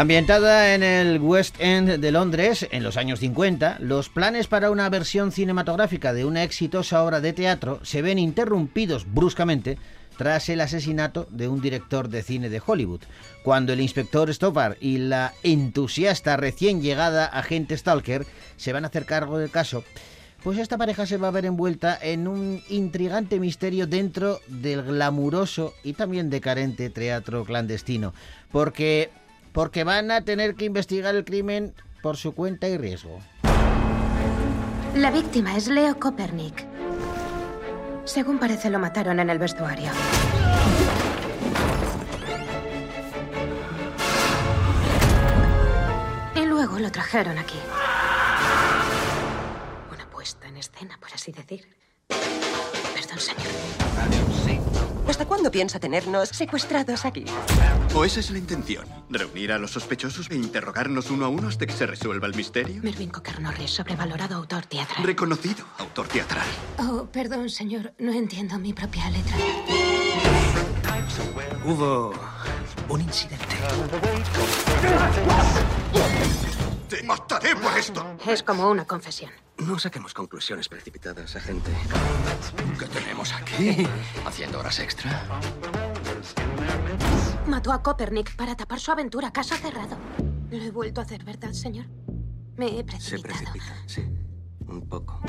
Ambientada 0.00 0.74
en 0.74 0.82
el 0.82 1.20
West 1.20 1.56
End 1.58 2.00
de 2.00 2.10
Londres 2.10 2.66
en 2.70 2.82
los 2.82 2.96
años 2.96 3.20
50, 3.20 3.80
los 3.80 4.08
planes 4.08 4.46
para 4.46 4.70
una 4.70 4.88
versión 4.88 5.30
cinematográfica 5.30 6.14
de 6.14 6.24
una 6.24 6.42
exitosa 6.42 7.04
obra 7.04 7.20
de 7.20 7.34
teatro 7.34 7.80
se 7.82 8.00
ven 8.00 8.18
interrumpidos 8.18 9.04
bruscamente 9.12 9.76
tras 10.16 10.48
el 10.48 10.62
asesinato 10.62 11.28
de 11.30 11.48
un 11.48 11.60
director 11.60 12.08
de 12.08 12.22
cine 12.22 12.48
de 12.48 12.62
Hollywood, 12.64 13.02
cuando 13.44 13.74
el 13.74 13.82
inspector 13.82 14.32
Stoppard 14.32 14.78
y 14.80 14.96
la 14.96 15.34
entusiasta 15.42 16.38
recién 16.38 16.80
llegada 16.80 17.26
agente 17.26 17.76
Stalker 17.76 18.24
se 18.56 18.72
van 18.72 18.84
a 18.84 18.88
hacer 18.88 19.04
cargo 19.04 19.36
del 19.36 19.50
caso. 19.50 19.84
Pues 20.42 20.56
esta 20.56 20.78
pareja 20.78 21.04
se 21.04 21.18
va 21.18 21.28
a 21.28 21.32
ver 21.32 21.44
envuelta 21.44 21.98
en 22.00 22.26
un 22.26 22.62
intrigante 22.70 23.38
misterio 23.38 23.86
dentro 23.86 24.40
del 24.46 24.82
glamuroso 24.82 25.74
y 25.84 25.92
también 25.92 26.30
decadente 26.30 26.88
teatro 26.88 27.44
clandestino, 27.44 28.14
porque 28.50 29.10
porque 29.52 29.84
van 29.84 30.10
a 30.10 30.22
tener 30.22 30.54
que 30.54 30.64
investigar 30.64 31.14
el 31.14 31.24
crimen 31.24 31.74
por 32.02 32.16
su 32.16 32.34
cuenta 32.34 32.68
y 32.68 32.76
riesgo. 32.76 33.20
La 34.94 35.10
víctima 35.10 35.56
es 35.56 35.68
Leo 35.68 35.98
Kopernik. 35.98 36.64
Según 38.04 38.38
parece, 38.38 38.70
lo 38.70 38.78
mataron 38.78 39.20
en 39.20 39.30
el 39.30 39.38
vestuario. 39.38 39.90
Y 46.34 46.44
luego 46.46 46.78
lo 46.78 46.90
trajeron 46.90 47.38
aquí. 47.38 47.58
Una 49.92 50.10
puesta 50.10 50.48
en 50.48 50.56
escena, 50.56 50.98
por 51.00 51.12
así 51.12 51.30
decir. 51.32 51.68
Perdón, 52.08 53.18
señor. 53.18 54.89
¿Hasta 55.10 55.26
cuándo 55.26 55.50
piensa 55.50 55.80
tenernos 55.80 56.28
secuestrados 56.28 57.04
aquí? 57.04 57.24
¿O 57.96 58.04
esa 58.04 58.20
es 58.20 58.30
la 58.30 58.38
intención? 58.38 58.86
¿Reunir 59.08 59.50
a 59.50 59.58
los 59.58 59.72
sospechosos 59.72 60.30
e 60.30 60.36
interrogarnos 60.36 61.10
uno 61.10 61.24
a 61.24 61.28
uno 61.28 61.48
hasta 61.48 61.66
que 61.66 61.72
se 61.72 61.84
resuelva 61.84 62.28
el 62.28 62.36
misterio? 62.36 62.80
Mervyn 62.80 63.10
Cocker 63.10 63.40
Norris, 63.40 63.72
sobrevalorado 63.72 64.36
autor 64.36 64.66
teatral. 64.66 65.02
Reconocido 65.02 65.64
autor 65.78 66.06
teatral. 66.06 66.46
Oh, 66.78 67.06
perdón, 67.06 67.50
señor. 67.50 67.92
No 67.98 68.12
entiendo 68.12 68.56
mi 68.60 68.72
propia 68.72 69.10
letra. 69.10 69.36
Hubo 71.64 72.14
un 72.88 73.00
incidente. 73.00 73.56
¡Te 76.88 77.02
mataré 77.02 77.56
por 77.56 77.76
esto! 77.76 78.16
Es 78.28 78.44
como 78.44 78.70
una 78.70 78.84
confesión. 78.84 79.32
No 79.66 79.78
saquemos 79.78 80.14
conclusiones 80.14 80.68
precipitadas, 80.68 81.36
agente. 81.36 81.70
¿Qué 82.78 82.86
tenemos 82.86 83.32
aquí? 83.32 83.86
¿Haciendo 84.26 84.58
horas 84.58 84.78
extra? 84.80 85.22
Mató 87.46 87.72
a 87.72 87.82
Copernic 87.82 88.34
para 88.36 88.56
tapar 88.56 88.80
su 88.80 88.90
aventura. 88.90 89.30
Caso 89.32 89.54
cerrado. 89.56 89.96
Lo 90.50 90.56
he 90.64 90.70
vuelto 90.70 91.00
a 91.00 91.04
hacer, 91.04 91.24
¿verdad, 91.24 91.52
señor? 91.52 91.86
Me 92.56 92.66
he 92.66 92.78
Se 92.78 92.84
precipitado. 92.84 93.22
precipita, 93.22 93.76
sí. 93.86 94.02
Un 94.66 94.88
poco. 94.88 95.20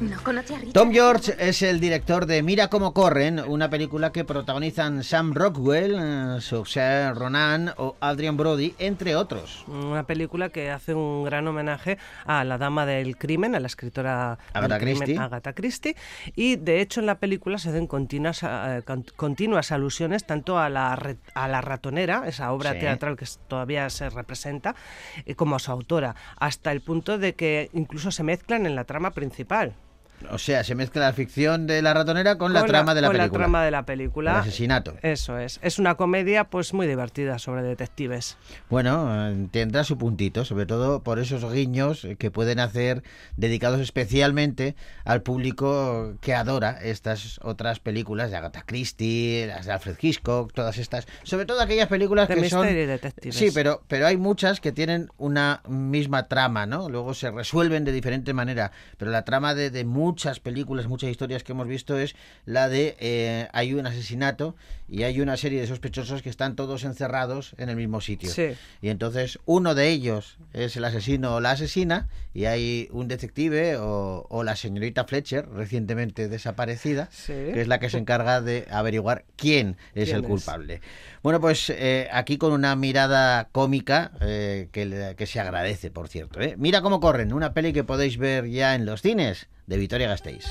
No 0.00 0.20
conoce 0.22 0.54
a 0.54 0.58
Richard. 0.58 0.72
Tom 0.72 0.92
George 0.92 1.34
es 1.38 1.62
el 1.62 1.80
director 1.80 2.26
de 2.26 2.42
Mira 2.42 2.68
cómo 2.68 2.92
corren, 2.92 3.38
una 3.40 3.70
película 3.70 4.12
que 4.12 4.24
protagonizan 4.24 5.02
Sam 5.04 5.32
Rockwell, 5.32 5.94
eh, 5.98 6.40
Saoirse 6.40 7.12
Ronan 7.14 7.72
o 7.78 7.96
Adrian 8.00 8.36
Brody, 8.36 8.74
entre 8.78 9.16
otros. 9.16 9.64
Una 9.68 10.02
película 10.04 10.48
que 10.50 10.70
hace 10.70 10.94
un 10.94 11.24
gran 11.24 11.46
homenaje 11.46 11.96
a 12.26 12.44
la 12.44 12.58
dama 12.58 12.84
del 12.86 13.16
crimen, 13.16 13.54
a 13.54 13.60
la 13.60 13.66
escritora 13.66 14.38
Agatha 14.52 14.78
crimen, 14.78 14.98
Christie. 15.04 15.18
Agatha 15.18 15.52
Christie. 15.54 15.96
Y 16.34 16.56
de 16.56 16.80
hecho 16.80 17.00
en 17.00 17.06
la 17.06 17.18
película 17.18 17.56
se 17.58 17.70
hacen 17.70 17.86
continuas, 17.86 18.40
eh, 18.42 18.82
continuas 19.16 19.72
alusiones 19.72 20.26
tanto 20.26 20.58
a 20.58 20.68
la, 20.68 20.98
a 21.34 21.48
la 21.48 21.60
ratonera, 21.60 22.24
esa 22.26 22.52
obra 22.52 22.72
Sí. 22.72 22.80
teatral 22.80 23.16
que 23.16 23.26
todavía 23.48 23.88
se 23.90 24.10
representa, 24.10 24.74
eh, 25.24 25.34
como 25.34 25.56
a 25.56 25.58
su 25.60 25.70
autora, 25.70 26.14
hasta 26.36 26.72
el 26.72 26.80
punto 26.82 27.16
de 27.16 27.34
que 27.34 27.70
incluso 27.72 28.10
se 28.10 28.22
mezclan 28.22 28.66
en 28.66 28.74
la 28.74 28.84
trama 28.84 29.12
principal. 29.12 29.74
O 30.30 30.38
sea, 30.38 30.64
se 30.64 30.74
mezcla 30.74 31.02
la 31.02 31.12
ficción 31.12 31.66
de 31.66 31.82
la 31.82 31.94
ratonera 31.94 32.36
con, 32.38 32.52
la 32.52 32.64
trama 32.64 32.94
de 32.94 33.02
la 33.02 33.08
con 33.08 33.16
película. 33.16 33.38
la 33.38 33.44
trama 33.44 33.64
de 33.64 33.70
la 33.70 33.86
película. 33.86 34.30
El 34.32 34.36
asesinato. 34.38 34.94
Eso 35.02 35.38
es. 35.38 35.58
Es 35.62 35.78
una 35.78 35.96
comedia 35.96 36.44
pues 36.44 36.74
muy 36.74 36.86
divertida 36.86 37.38
sobre 37.38 37.62
detectives. 37.62 38.36
Bueno, 38.70 39.32
tendrá 39.50 39.84
su 39.84 39.98
puntito, 39.98 40.44
sobre 40.44 40.66
todo 40.66 41.02
por 41.02 41.18
esos 41.18 41.52
guiños 41.52 42.06
que 42.18 42.30
pueden 42.30 42.60
hacer 42.60 43.02
dedicados 43.36 43.80
especialmente 43.80 44.76
al 45.04 45.22
público 45.22 46.14
que 46.20 46.34
adora 46.34 46.78
estas 46.82 47.38
otras 47.42 47.80
películas 47.80 48.30
de 48.30 48.36
Agatha 48.36 48.62
Christie, 48.66 49.46
las 49.46 49.66
de 49.66 49.72
Alfred 49.72 49.96
Hitchcock, 50.00 50.52
todas 50.52 50.78
estas, 50.78 51.06
sobre 51.22 51.46
todo 51.46 51.60
aquellas 51.60 51.88
películas 51.88 52.28
De 52.28 52.36
que 52.36 52.50
son 52.50 52.68
y 52.68 52.72
detectives. 52.72 53.36
Sí, 53.36 53.50
pero 53.54 53.82
pero 53.88 54.06
hay 54.06 54.16
muchas 54.16 54.60
que 54.60 54.72
tienen 54.72 55.08
una 55.16 55.62
misma 55.68 56.28
trama, 56.28 56.66
¿no? 56.66 56.88
Luego 56.88 57.14
se 57.14 57.30
resuelven 57.30 57.84
de 57.84 57.92
diferente 57.92 58.32
manera, 58.32 58.72
pero 58.96 59.10
la 59.10 59.24
trama 59.24 59.54
de, 59.54 59.70
de 59.70 59.84
muchas 60.14 60.38
películas, 60.38 60.86
muchas 60.86 61.10
historias 61.10 61.42
que 61.42 61.50
hemos 61.50 61.66
visto 61.66 61.98
es 61.98 62.14
la 62.46 62.68
de 62.68 62.96
eh, 63.00 63.48
hay 63.52 63.74
un 63.74 63.84
asesinato 63.84 64.54
y 64.88 65.02
hay 65.02 65.20
una 65.20 65.36
serie 65.36 65.60
de 65.60 65.66
sospechosos 65.66 66.22
que 66.22 66.30
están 66.30 66.54
todos 66.54 66.84
encerrados 66.84 67.56
en 67.58 67.68
el 67.68 67.74
mismo 67.74 68.00
sitio. 68.00 68.30
Sí. 68.30 68.52
Y 68.80 68.90
entonces 68.90 69.40
uno 69.44 69.74
de 69.74 69.88
ellos 69.88 70.36
es 70.52 70.76
el 70.76 70.84
asesino 70.84 71.34
o 71.34 71.40
la 71.40 71.50
asesina 71.50 72.08
y 72.32 72.44
hay 72.44 72.88
un 72.92 73.08
detective 73.08 73.76
o, 73.76 74.24
o 74.30 74.44
la 74.44 74.54
señorita 74.54 75.04
Fletcher, 75.04 75.48
recientemente 75.48 76.28
desaparecida, 76.28 77.08
Sí. 77.10 77.32
que 77.32 77.60
es 77.62 77.66
la 77.66 77.80
que 77.80 77.90
se 77.90 77.98
encarga 77.98 78.40
de 78.40 78.68
averiguar 78.70 79.24
quién 79.34 79.76
es 79.96 80.04
¿Quién 80.04 80.18
el 80.18 80.22
es? 80.22 80.28
culpable. 80.30 80.80
Bueno, 81.24 81.40
pues 81.40 81.70
eh, 81.70 82.08
aquí 82.12 82.38
con 82.38 82.52
una 82.52 82.76
mirada 82.76 83.48
cómica 83.50 84.12
eh, 84.20 84.68
que, 84.70 85.26
se 85.26 85.40
agradece, 85.40 85.90
por 85.90 86.06
cierto. 86.06 86.40
¿eh? 86.40 86.54
Mira 86.56 86.82
cómo 86.82 87.00
corren, 87.00 87.32
una 87.32 87.52
peli 87.52 87.72
que 87.72 87.82
podéis 87.82 88.16
ver 88.16 88.46
ya 88.46 88.76
en 88.76 88.86
los 88.86 89.02
cines 89.02 89.48
de 89.66 89.76
Vitoria 89.78 90.08
Gasteiz. 90.08 90.44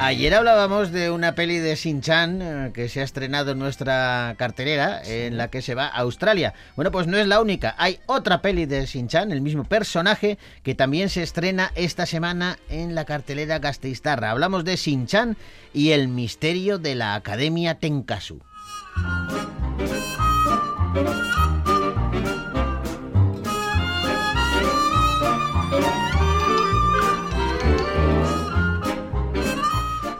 Ayer 0.00 0.32
hablábamos 0.34 0.92
de 0.92 1.10
una 1.10 1.34
peli 1.34 1.58
de 1.58 1.74
Shin-Chan 1.74 2.40
eh, 2.40 2.70
que 2.72 2.88
se 2.88 3.00
ha 3.00 3.02
estrenado 3.02 3.50
en 3.50 3.58
nuestra 3.58 4.36
cartelera, 4.38 5.02
en 5.04 5.36
la 5.36 5.48
que 5.48 5.60
se 5.60 5.74
va 5.74 5.86
a 5.86 5.98
Australia. 5.98 6.54
Bueno, 6.76 6.92
pues 6.92 7.08
no 7.08 7.16
es 7.18 7.26
la 7.26 7.40
única. 7.40 7.74
Hay 7.78 7.98
otra 8.06 8.40
peli 8.40 8.64
de 8.64 8.86
Shin-Chan, 8.86 9.32
el 9.32 9.40
mismo 9.40 9.64
personaje, 9.64 10.38
que 10.62 10.76
también 10.76 11.08
se 11.08 11.24
estrena 11.24 11.72
esta 11.74 12.06
semana 12.06 12.58
en 12.68 12.94
la 12.94 13.04
cartelera 13.04 13.58
Gasteiztarra. 13.58 14.30
Hablamos 14.30 14.64
de 14.64 14.76
Shin-Chan 14.76 15.36
y 15.74 15.90
el 15.90 16.06
misterio 16.06 16.78
de 16.78 16.94
la 16.94 17.16
Academia 17.16 17.74
Tenkasu. 17.74 18.40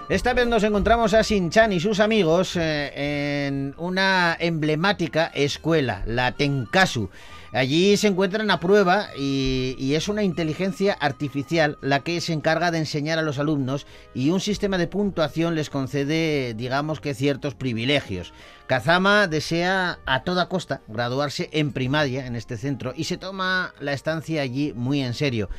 Esta 0.09 0.33
vez 0.33 0.47
nos 0.47 0.63
encontramos 0.63 1.13
a 1.13 1.21
Shin-Chan 1.21 1.71
y 1.75 1.81
sus 1.81 2.01
amigos 2.01 2.57
eh, 2.57 3.47
en 3.47 3.75
una 3.77 4.35
emblemática 4.41 5.27
escuela, 5.35 6.03
la 6.07 6.33
Tenkasu. 6.33 7.11
Allí 7.53 7.95
se 7.99 8.07
encuentran 8.07 8.51
a 8.51 8.59
prueba 8.59 9.09
y, 9.19 9.77
y 9.79 9.97
es 9.97 10.09
una 10.09 10.23
inteligencia 10.23 10.95
artificial 10.95 11.77
la 11.83 12.01
que 12.01 12.23
se 12.23 12.33
encarga 12.33 12.71
de 12.71 12.79
enseñar 12.79 13.19
a 13.19 13.23
los 13.23 13.39
alumnos 13.39 13.87
y 14.15 14.31
un 14.31 14.41
sistema 14.41 14.79
de 14.79 14.87
puntuación 14.87 15.55
les 15.55 15.69
concede, 15.69 16.55
digamos 16.55 17.01
que 17.01 17.13
ciertos 17.13 17.55
privilegios. 17.55 18.33
Kazama 18.67 19.27
desea 19.27 19.99
a 20.07 20.25
toda 20.25 20.49
costa 20.49 20.81
graduarse 20.89 21.51
en 21.53 21.73
primaria 21.73 22.27
en 22.27 22.35
este 22.35 22.57
centro 22.57 22.95
y 22.97 23.05
se 23.05 23.19
toma 23.19 23.75
la 23.79 23.93
estancia 23.93 24.41
allí 24.41 24.73
muy 24.75 25.03
en 25.03 25.13
serio. 25.13 25.51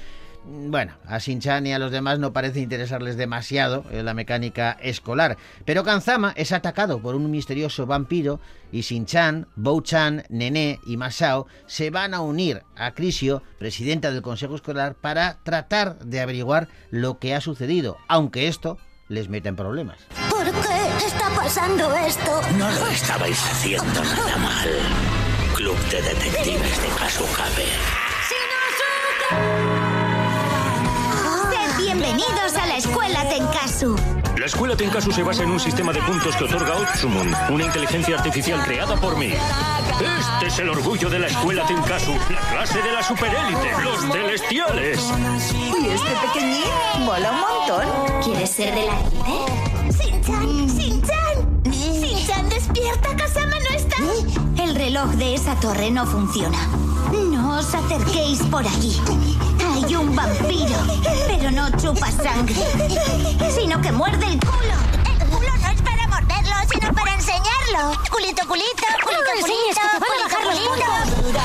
Bueno, 0.46 0.94
a 1.06 1.18
Shin-Chan 1.20 1.68
y 1.68 1.74
a 1.74 1.80
los 1.80 1.92
demás 1.92 2.18
no 2.18 2.34
parece 2.34 2.62
interesarles 2.62 3.18
demasiado 3.18 3.84
eh, 3.92 4.04
la 4.04 4.14
mecánica 4.14 4.78
escolar, 4.82 5.38
pero 5.66 5.84
Kanzama 5.84 6.34
es 6.36 6.52
atacado 6.52 7.02
por 7.02 7.16
un 7.16 7.30
misterioso 7.30 7.86
vampiro 7.86 8.40
y 8.72 8.82
Shin-Chan, 8.82 9.48
Bo-Chan, 9.56 10.24
Nene 10.30 10.80
y 10.86 10.98
Masao 10.98 11.48
se 11.68 11.90
van 11.90 12.14
a 12.14 12.22
unir 12.22 12.64
a 12.76 12.94
Crisio, 12.94 13.44
presidenta 13.58 14.12
del 14.12 14.22
Consejo 14.22 14.56
Escolar, 14.56 14.96
para 14.96 15.40
tratar 15.44 16.00
de 16.00 16.22
averiguar 16.22 16.68
lo 16.90 17.20
que 17.20 17.36
ha 17.36 17.42
sucedido, 17.42 17.98
aunque 18.08 18.48
esto 18.48 18.78
les 19.08 19.28
mete 19.28 19.50
en 19.50 19.56
problemas. 19.56 19.98
¿Por 20.30 20.46
qué 20.46 21.06
está 21.06 21.30
pasando 21.36 21.94
esto? 21.96 22.42
No 22.58 22.72
lo 22.72 22.88
estabais 22.88 23.40
haciendo 23.44 24.04
nada 24.04 24.38
mal. 24.38 24.70
Club 25.56 25.78
de 25.90 26.02
Detectives 26.02 26.82
de 26.82 26.88
Kasukabe. 26.98 27.66
Sed 28.30 29.79
bienvenidos 32.20 32.56
a 32.58 32.68
la 32.68 32.78
escuela 32.78 33.30
Tenkasu. 33.30 33.96
La 34.38 34.46
escuela 34.46 34.76
Tenkasu 34.76 35.12
se 35.12 35.24
basa 35.24 35.44
en 35.44 35.52
un 35.52 35.60
sistema 35.60 35.94
de 35.94 36.02
puntos 36.02 36.36
que 36.36 36.44
otorga 36.44 36.76
Otsumun, 36.76 37.34
una 37.50 37.66
inteligencia 37.66 38.18
artificial 38.18 38.62
creada 38.64 38.96
por 38.98 39.18
mí. 39.18 39.32
Este 40.02 40.48
es 40.48 40.60
el 40.60 40.70
orgullo 40.70 41.10
de 41.10 41.20
la 41.20 41.28
escuela 41.28 41.66
Tenkasu, 41.66 42.12
la 42.30 42.42
clase 42.52 42.82
de 42.82 42.92
la 42.92 43.04
superélite, 43.04 43.72
los 43.84 44.02
celestiales. 44.12 45.00
¿Y 45.82 45.88
este 45.88 46.12
pequeñín? 46.28 47.06
Mola 47.06 47.32
un 47.32 47.40
montón. 47.40 48.22
¿Quieres 48.24 48.50
ser 48.50 48.76
de 48.76 48.86
la 48.86 49.00
élite? 49.00 50.04
¡Sinchan! 50.04 50.70
¡Sinchan! 50.70 51.74
¡Sinchan, 51.74 52.50
despierta! 52.50 53.16
¡Kasama 53.16 53.56
no 53.60 53.76
está! 53.76 54.64
El 54.64 54.76
reloj 54.76 55.10
de 55.12 55.36
esa 55.36 55.56
torre 55.56 55.90
no 55.92 56.06
funciona. 56.06 56.58
No 57.32 57.60
os 57.60 57.74
acerquéis 57.74 58.42
por 58.44 58.68
allí. 58.68 59.00
Hay 59.90 59.96
un 59.96 60.16
vampiro, 60.16 60.78
pero 61.26 61.50
no 61.50 61.68
chupa 61.72 62.12
sangre, 62.12 62.54
sino 63.50 63.82
que 63.82 63.92
muerde 63.92 64.24
el 64.24 64.40
culo. 64.40 64.76
El 65.04 65.18
culo 65.28 65.50
no 65.60 65.68
es 65.68 65.82
para 65.82 66.08
morderlo, 66.08 66.56
sino 66.72 66.94
para 66.94 67.16
enseñarlo. 67.16 67.98
Culito, 68.12 68.48
culito, 68.48 68.84
culito, 69.04 69.32
culito, 69.42 69.82
culito, 70.06 70.38
culito. 70.46 71.40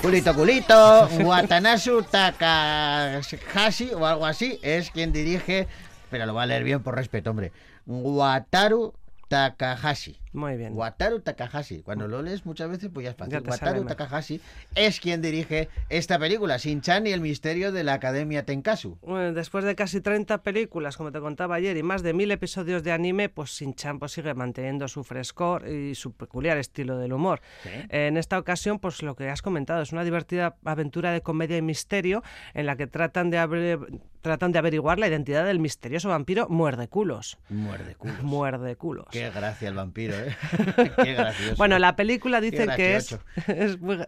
Culito 0.00 0.32
Culito, 0.32 1.08
Watanasu 1.24 2.04
Takahashi 2.04 3.90
o 3.92 4.06
algo 4.06 4.24
así, 4.24 4.60
es 4.62 4.92
quien 4.92 5.12
dirige, 5.12 5.66
pero 6.08 6.24
lo 6.24 6.34
va 6.34 6.44
a 6.44 6.46
leer 6.46 6.62
bien 6.62 6.84
por 6.84 6.94
respeto, 6.94 7.30
hombre. 7.30 7.50
Wataru 7.86 8.94
Takahashi. 9.26 10.20
Muy 10.36 10.56
bien. 10.56 10.74
Wataru 10.76 11.20
Takahashi. 11.20 11.82
Cuando 11.82 12.06
lo 12.06 12.20
lees 12.22 12.44
muchas 12.46 12.68
veces, 12.68 12.90
pues 12.92 13.04
ya 13.04 13.10
es 13.10 13.16
fácil. 13.16 13.32
Ya 13.32 13.40
Wataru. 13.50 13.84
Takahashi 13.86 14.40
es 14.74 15.00
quien 15.00 15.22
dirige 15.22 15.68
esta 15.88 16.18
película, 16.18 16.58
Shin-Chan 16.58 17.06
y 17.06 17.10
el 17.12 17.20
misterio 17.20 17.72
de 17.72 17.82
la 17.84 17.94
Academia 17.94 18.44
Tenkasu. 18.44 18.98
Bueno, 19.02 19.32
después 19.32 19.64
de 19.64 19.74
casi 19.74 20.00
30 20.00 20.42
películas, 20.42 20.96
como 20.96 21.10
te 21.10 21.20
contaba 21.20 21.54
ayer, 21.56 21.76
y 21.76 21.82
más 21.82 22.02
de 22.02 22.12
mil 22.12 22.30
episodios 22.30 22.82
de 22.84 22.92
anime, 22.92 23.28
pues 23.28 23.50
Shin-Chan 23.50 23.98
pues, 23.98 24.12
sigue 24.12 24.34
manteniendo 24.34 24.86
su 24.88 25.02
frescor 25.04 25.66
y 25.68 25.94
su 25.94 26.12
peculiar 26.12 26.58
estilo 26.58 26.98
del 26.98 27.12
humor. 27.14 27.40
En 27.88 28.16
esta 28.18 28.38
ocasión, 28.38 28.78
pues 28.78 29.02
lo 29.02 29.16
que 29.16 29.30
has 29.30 29.40
comentado, 29.42 29.80
es 29.82 29.92
una 29.92 30.04
divertida 30.04 30.56
aventura 30.64 31.12
de 31.12 31.22
comedia 31.22 31.56
y 31.56 31.62
misterio 31.62 32.22
en 32.52 32.66
la 32.66 32.76
que 32.76 32.86
tratan 32.86 33.30
de, 33.30 33.38
abre- 33.38 33.78
tratan 34.20 34.52
de 34.52 34.58
averiguar 34.58 34.98
la 34.98 35.08
identidad 35.08 35.46
del 35.46 35.60
misterioso 35.60 36.08
vampiro 36.10 36.48
Muerdeculos. 36.48 37.38
Muerde 37.48 37.94
culos. 37.94 38.22
Muerdeculos. 38.22 39.06
Qué 39.10 39.30
gracia 39.30 39.68
el 39.68 39.74
vampiro, 39.74 40.14
¿eh? 40.18 40.25
Qué 41.02 41.14
gracioso. 41.14 41.56
Bueno, 41.56 41.78
la 41.78 41.96
película 41.96 42.40
dicen 42.40 42.70
que 42.76 42.96
es, 42.96 43.18
muy 43.80 43.98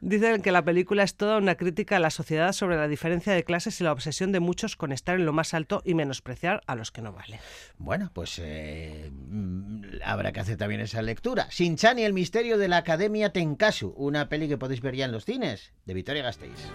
Dicen 0.00 0.42
que 0.42 0.52
la 0.52 0.62
película 0.62 1.02
es 1.02 1.16
toda 1.16 1.38
una 1.38 1.54
crítica 1.54 1.96
a 1.96 1.98
la 1.98 2.10
sociedad 2.10 2.52
sobre 2.52 2.76
la 2.76 2.88
diferencia 2.88 3.32
de 3.32 3.42
clases 3.42 3.80
y 3.80 3.84
la 3.84 3.92
obsesión 3.92 4.32
de 4.32 4.40
muchos 4.40 4.76
con 4.76 4.92
estar 4.92 5.18
en 5.18 5.24
lo 5.24 5.32
más 5.32 5.54
alto 5.54 5.80
y 5.82 5.94
menospreciar 5.94 6.62
a 6.66 6.74
los 6.74 6.90
que 6.90 7.00
no 7.00 7.14
valen. 7.14 7.40
Bueno, 7.78 8.10
pues 8.12 8.38
eh, 8.42 9.10
mm, 9.10 10.02
habrá 10.04 10.32
que 10.32 10.40
hacer 10.40 10.58
también 10.58 10.82
esa 10.82 11.00
lectura. 11.00 11.48
Shin-Chan 11.48 11.98
y 11.98 12.02
el 12.02 12.12
misterio 12.12 12.58
de 12.58 12.68
la 12.68 12.76
Academia 12.76 13.32
Tenkasu, 13.32 13.94
una 13.96 14.28
peli 14.28 14.46
que 14.46 14.58
podéis 14.58 14.82
ver 14.82 14.94
ya 14.94 15.06
en 15.06 15.12
los 15.12 15.24
cines 15.24 15.72
de 15.86 15.94
Victoria 15.94 16.22
Gasteiz. 16.22 16.68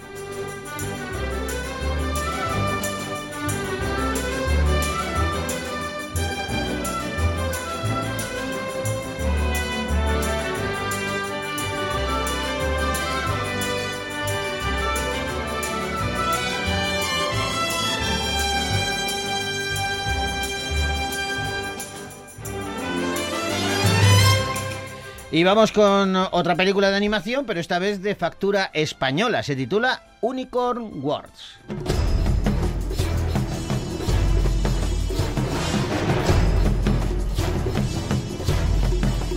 Y 25.40 25.44
vamos 25.46 25.72
con 25.72 26.18
otra 26.18 26.58
película 26.58 26.90
de 26.90 26.98
animación, 26.98 27.46
pero 27.46 27.62
esta 27.62 27.80
vez 27.80 28.02
de 28.02 28.14
factura 28.14 28.72
española. 28.74 29.42
Se 29.42 29.56
titula 29.56 30.04
Unicorn 30.20 31.00
Wars. 31.02 31.60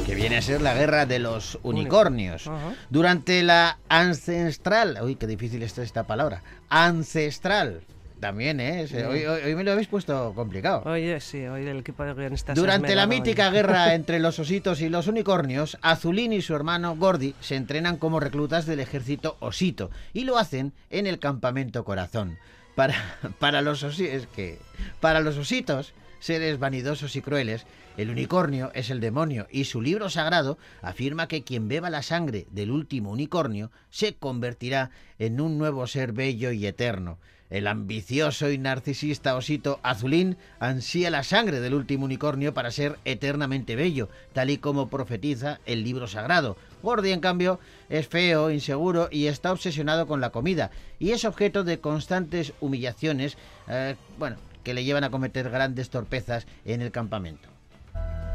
Que 0.05 0.17
viene 0.17 0.39
a 0.39 0.43
ser 0.43 0.61
la 0.61 0.75
guerra 0.75 1.07
de 1.07 1.21
los 1.21 1.61
unicornios. 1.63 2.51
Durante 2.91 3.45
la 3.45 3.79
ancestral. 3.89 4.99
Uy, 5.05 5.15
qué 5.15 5.29
difícil 5.29 5.63
está 5.63 5.85
esta 5.85 6.03
palabra. 6.03 6.43
Ancestral. 6.69 7.83
También, 8.23 8.61
¿eh? 8.61 8.87
Hoy, 9.11 9.25
hoy- 9.27 9.43
hoy 9.47 9.55
me 9.57 9.65
lo 9.65 9.73
habéis 9.73 9.89
puesto 9.89 10.33
complicado. 10.37 10.83
Oye, 10.87 11.19
sí, 11.21 11.45
hoy 11.45 11.67
el 11.67 11.81
equipo 11.81 12.05
de 12.05 12.15
guionistas. 12.15 12.55
Durante 12.55 12.95
la 12.95 13.09
mítica 13.09 13.49
hoy. 13.49 13.55
guerra 13.55 13.95
entre 13.97 14.21
los 14.21 14.39
ositos 14.39 14.81
y 14.81 14.89
los 14.89 15.09
unicornios, 15.09 15.77
Azulín 15.83 16.33
y 16.33 16.41
su 16.41 16.55
hermano 16.55 16.95
Gordy 16.95 17.35
se 17.41 17.57
entrenan 17.57 17.97
como 17.97 18.21
reclutas 18.21 18.65
del 18.65 18.79
ejército 18.79 19.37
osito 19.41 19.91
y 20.13 20.23
lo 20.23 20.39
hacen 20.39 20.73
en 20.91 21.09
el 21.09 21.19
campamento 21.19 21.85
Corazón. 21.85 22.39
Para, 22.77 22.95
para, 23.41 23.61
los, 23.61 23.83
es 23.83 24.29
que, 24.29 24.61
para 25.01 25.19
los 25.19 25.37
ositos, 25.37 25.93
seres 26.21 26.61
vanidosos 26.61 27.17
y 27.17 27.23
crueles, 27.23 27.67
el 27.97 28.09
unicornio 28.09 28.71
es 28.73 28.91
el 28.91 29.01
demonio 29.01 29.49
y 29.51 29.65
su 29.65 29.83
libro 29.83 30.11
sagrado 30.11 30.59
afirma 30.81 31.27
que 31.27 31.43
quien 31.43 31.67
beba 31.67 31.91
la 31.91 32.03
sangre 32.03 32.47
del 32.53 32.71
último 32.71 33.11
unicornio 33.11 33.73
se 33.91 34.15
convertirá 34.15 34.91
en 35.19 35.41
un 35.41 35.59
nuevo 35.59 35.89
ser 35.89 36.13
bello 36.13 36.53
y 36.53 36.67
eterno. 36.69 37.19
El 37.53 37.67
ambicioso 37.67 38.51
y 38.51 38.57
narcisista 38.57 39.37
osito 39.37 39.79
Azulín 39.83 40.39
ansía 40.59 41.11
la 41.11 41.23
sangre 41.23 41.61
del 41.61 41.75
último 41.75 42.07
unicornio 42.07 42.55
para 42.55 42.71
ser 42.71 42.99
eternamente 43.05 43.77
bello, 43.77 44.09
tal 44.33 44.49
y 44.49 44.57
como 44.57 44.89
profetiza 44.89 45.61
el 45.67 45.85
libro 45.85 46.07
sagrado. 46.09 46.57
Gordy, 46.83 47.13
en 47.13 47.21
cambio, 47.21 47.61
es 47.91 48.09
feo, 48.09 48.51
inseguro 48.51 49.11
y 49.13 49.27
está 49.27 49.53
obsesionado 49.53 50.07
con 50.07 50.23
la 50.23 50.31
comida, 50.31 50.71
y 50.99 51.11
es 51.11 51.27
objeto 51.27 51.63
de 51.63 51.79
constantes 51.79 52.55
humillaciones, 52.63 53.37
eh, 53.69 53.97
bueno, 54.19 54.37
que 54.65 54.73
le 54.73 54.85
llevan 54.85 55.05
a 55.05 55.11
cometer 55.11 55.51
grandes 55.51 55.91
torpezas 55.91 56.47
en 56.65 56.81
el 56.81 56.91
campamento. 56.91 57.51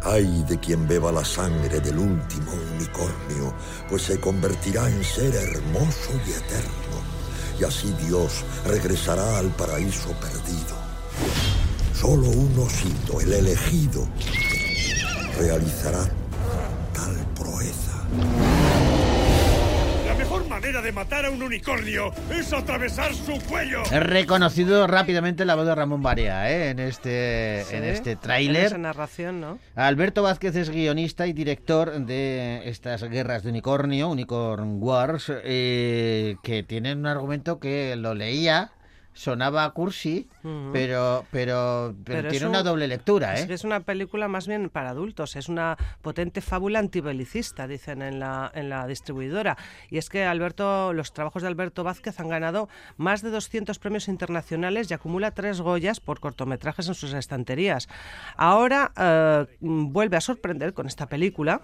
Ay 0.04 0.46
de 0.48 0.60
quien 0.60 0.88
beba 0.88 1.12
la 1.12 1.26
sangre 1.26 1.80
del 1.80 1.98
último 1.98 2.52
unicornio, 2.76 3.56
pues 3.90 4.04
se 4.04 4.20
convertirá 4.20 4.88
en 4.88 5.04
ser 5.04 5.34
hermoso 5.34 6.12
y 6.28 6.34
eterno. 6.34 6.97
Y 7.60 7.64
así 7.64 7.94
Dios 8.06 8.44
regresará 8.66 9.40
al 9.40 9.48
paraíso 9.56 10.10
perdido. 10.20 10.76
Solo 11.94 12.30
un 12.30 12.60
osito, 12.60 13.20
el 13.20 13.34
elegido, 13.34 14.08
realizará 15.40 16.08
tal 16.94 17.16
proeza. 17.36 18.57
Manera 20.68 20.82
de 20.82 20.92
matar 20.92 21.26
a 21.26 21.30
un 21.30 21.42
unicornio 21.42 22.12
es 22.30 22.52
atravesar 22.52 23.14
su 23.14 23.40
cuello. 23.48 23.84
He 23.90 24.02
reconocido 24.02 24.86
rápidamente 24.86 25.46
la 25.46 25.56
voz 25.56 25.66
de 25.66 25.74
Ramón 25.74 26.02
Barea 26.02 26.52
¿eh? 26.52 26.72
en 26.72 26.80
este, 26.80 27.64
Sí, 27.70 27.78
en 27.78 27.86
este 27.86 28.18
tráiler. 28.18 28.66
esa 28.66 28.78
narración, 28.78 29.40
¿no? 29.40 29.60
Alberto 29.76 30.24
Vázquez 30.24 30.58
es 30.58 30.70
guionista 30.70 31.26
y 31.26 31.32
director 31.32 31.98
de 32.06 32.64
estas 32.66 33.02
guerras 33.04 33.44
de 33.44 33.52
unicornio, 33.52 34.10
Unicorn 34.10 34.84
Wars, 34.84 35.32
eh, 35.46 36.36
que 36.44 36.64
tienen 36.64 37.00
un 37.00 37.06
argumento 37.06 37.62
que 37.62 37.96
lo 37.96 38.14
leía, 38.14 38.72
sonaba 39.18 39.70
cursi, 39.74 40.30
pero, 40.72 41.26
pero, 41.32 41.96
pero, 42.06 42.30
tiene 42.30 42.46
un- 42.46 42.52
una 42.52 42.62
doble 42.64 42.88
lectura, 42.88 43.34
Es, 43.34 43.42
¿eh? 43.44 43.48
que 43.48 43.54
es 43.56 43.64
una 43.64 43.80
película 43.80 44.28
más 44.28 44.48
bien 44.48 44.70
para 44.70 44.92
adultos, 44.92 45.36
es 45.36 45.50
una 45.50 45.76
potente 46.04 46.40
fábula 46.42 46.80
antibelicista, 46.80 47.68
dicen 47.68 48.02
en 48.04 48.20
la, 48.20 48.52
en 48.54 48.70
la 48.70 48.86
distribuidora. 48.86 49.58
Y 49.90 49.98
es 49.98 50.10
que 50.10 50.24
Alberto, 50.24 50.94
los 50.94 51.14
trabajos 51.14 51.42
de 51.42 51.48
Alberto 51.48 51.84
Vázquez 51.84 52.20
han 52.20 52.30
ganado 52.30 52.70
más 52.98 53.22
de 53.24 53.32
200 53.32 53.80
premios 53.80 54.08
internacionales 54.08 54.90
y 54.92 54.94
acumula 54.94 55.32
tres 55.32 55.62
Goyas 55.62 56.00
por 56.00 56.20
cortometrajes 56.20 56.88
en 56.88 56.94
sus 56.94 57.14
estanterías. 57.14 57.90
Ahora 58.36 58.92
eh, 58.98 59.48
vuelve 59.62 60.18
a 60.18 60.22
sorprender 60.22 60.74
con 60.74 60.86
esta 60.88 61.08
película 61.08 61.62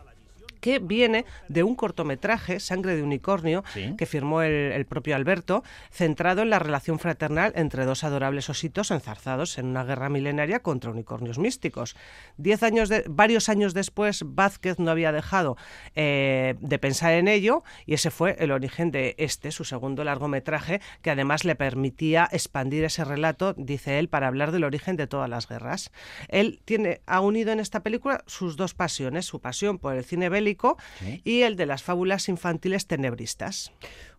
que 0.63 0.79
viene 0.79 1.25
de 1.49 1.61
un 1.63 1.75
cortometraje, 1.75 2.61
Sangre 2.61 2.95
de 2.95 3.03
Unicornio, 3.03 3.65
Sí. 3.73 3.95
que 3.97 4.05
firmó 4.05 4.41
el, 4.43 4.53
el 4.71 4.85
propio 4.85 5.13
Alberto, 5.17 5.61
centrado 5.91 6.41
en 6.41 6.49
la 6.49 6.57
relación 6.57 6.99
fraternal 6.99 7.51
entre 7.57 7.83
dos 7.83 8.05
adorables 8.05 8.49
ositos 8.49 8.89
enzarzados 8.91 9.57
en 9.57 9.65
una 9.65 9.83
guerra 9.83 10.07
milenaria 10.07 10.61
contra 10.61 10.89
unicornios 10.91 11.37
místicos. 11.37 11.97
Diez 12.37 12.63
años 12.63 12.87
de- 12.87 13.03
varios 13.09 13.49
años 13.49 13.73
después, 13.73 14.23
Vázquez 14.25 14.79
no 14.79 14.89
había 14.89 15.11
dejado 15.11 15.57
eh, 15.95 16.55
de 16.61 16.79
pensar 16.79 17.11
en 17.13 17.27
ello 17.27 17.63
y 17.85 17.93
ese 17.95 18.09
fue 18.09 18.37
el 18.39 18.51
origen 18.51 18.89
de 18.91 19.15
este, 19.17 19.51
su 19.51 19.65
segundo 19.65 20.05
largometraje, 20.05 20.79
que 21.01 21.11
además 21.11 21.43
le 21.43 21.55
permitía 21.55 22.29
expandir 22.31 22.85
ese 22.85 23.03
relato, 23.03 23.53
dice 23.57 23.99
él, 23.99 24.07
para 24.07 24.27
hablar 24.27 24.53
del 24.53 24.63
origen 24.63 24.95
de 24.95 25.07
todas 25.07 25.29
las 25.29 25.45
guerras. 25.49 25.91
Él 26.29 26.61
tiene, 26.63 27.01
ha 27.05 27.19
unido 27.19 27.51
en 27.51 27.59
esta 27.59 27.81
película 27.81 28.23
sus 28.27 28.55
dos 28.55 28.73
pasiones, 28.73 29.25
su 29.25 29.41
pasión 29.41 29.77
por 29.77 29.93
el 29.95 30.05
cine 30.05 30.29
bélico 30.29 30.52
Sí. 30.99 31.21
y 31.23 31.41
el 31.41 31.55
de 31.55 31.65
las 31.65 31.83
fábulas 31.83 32.29
infantiles 32.29 32.87
tenebristas. 32.87 33.71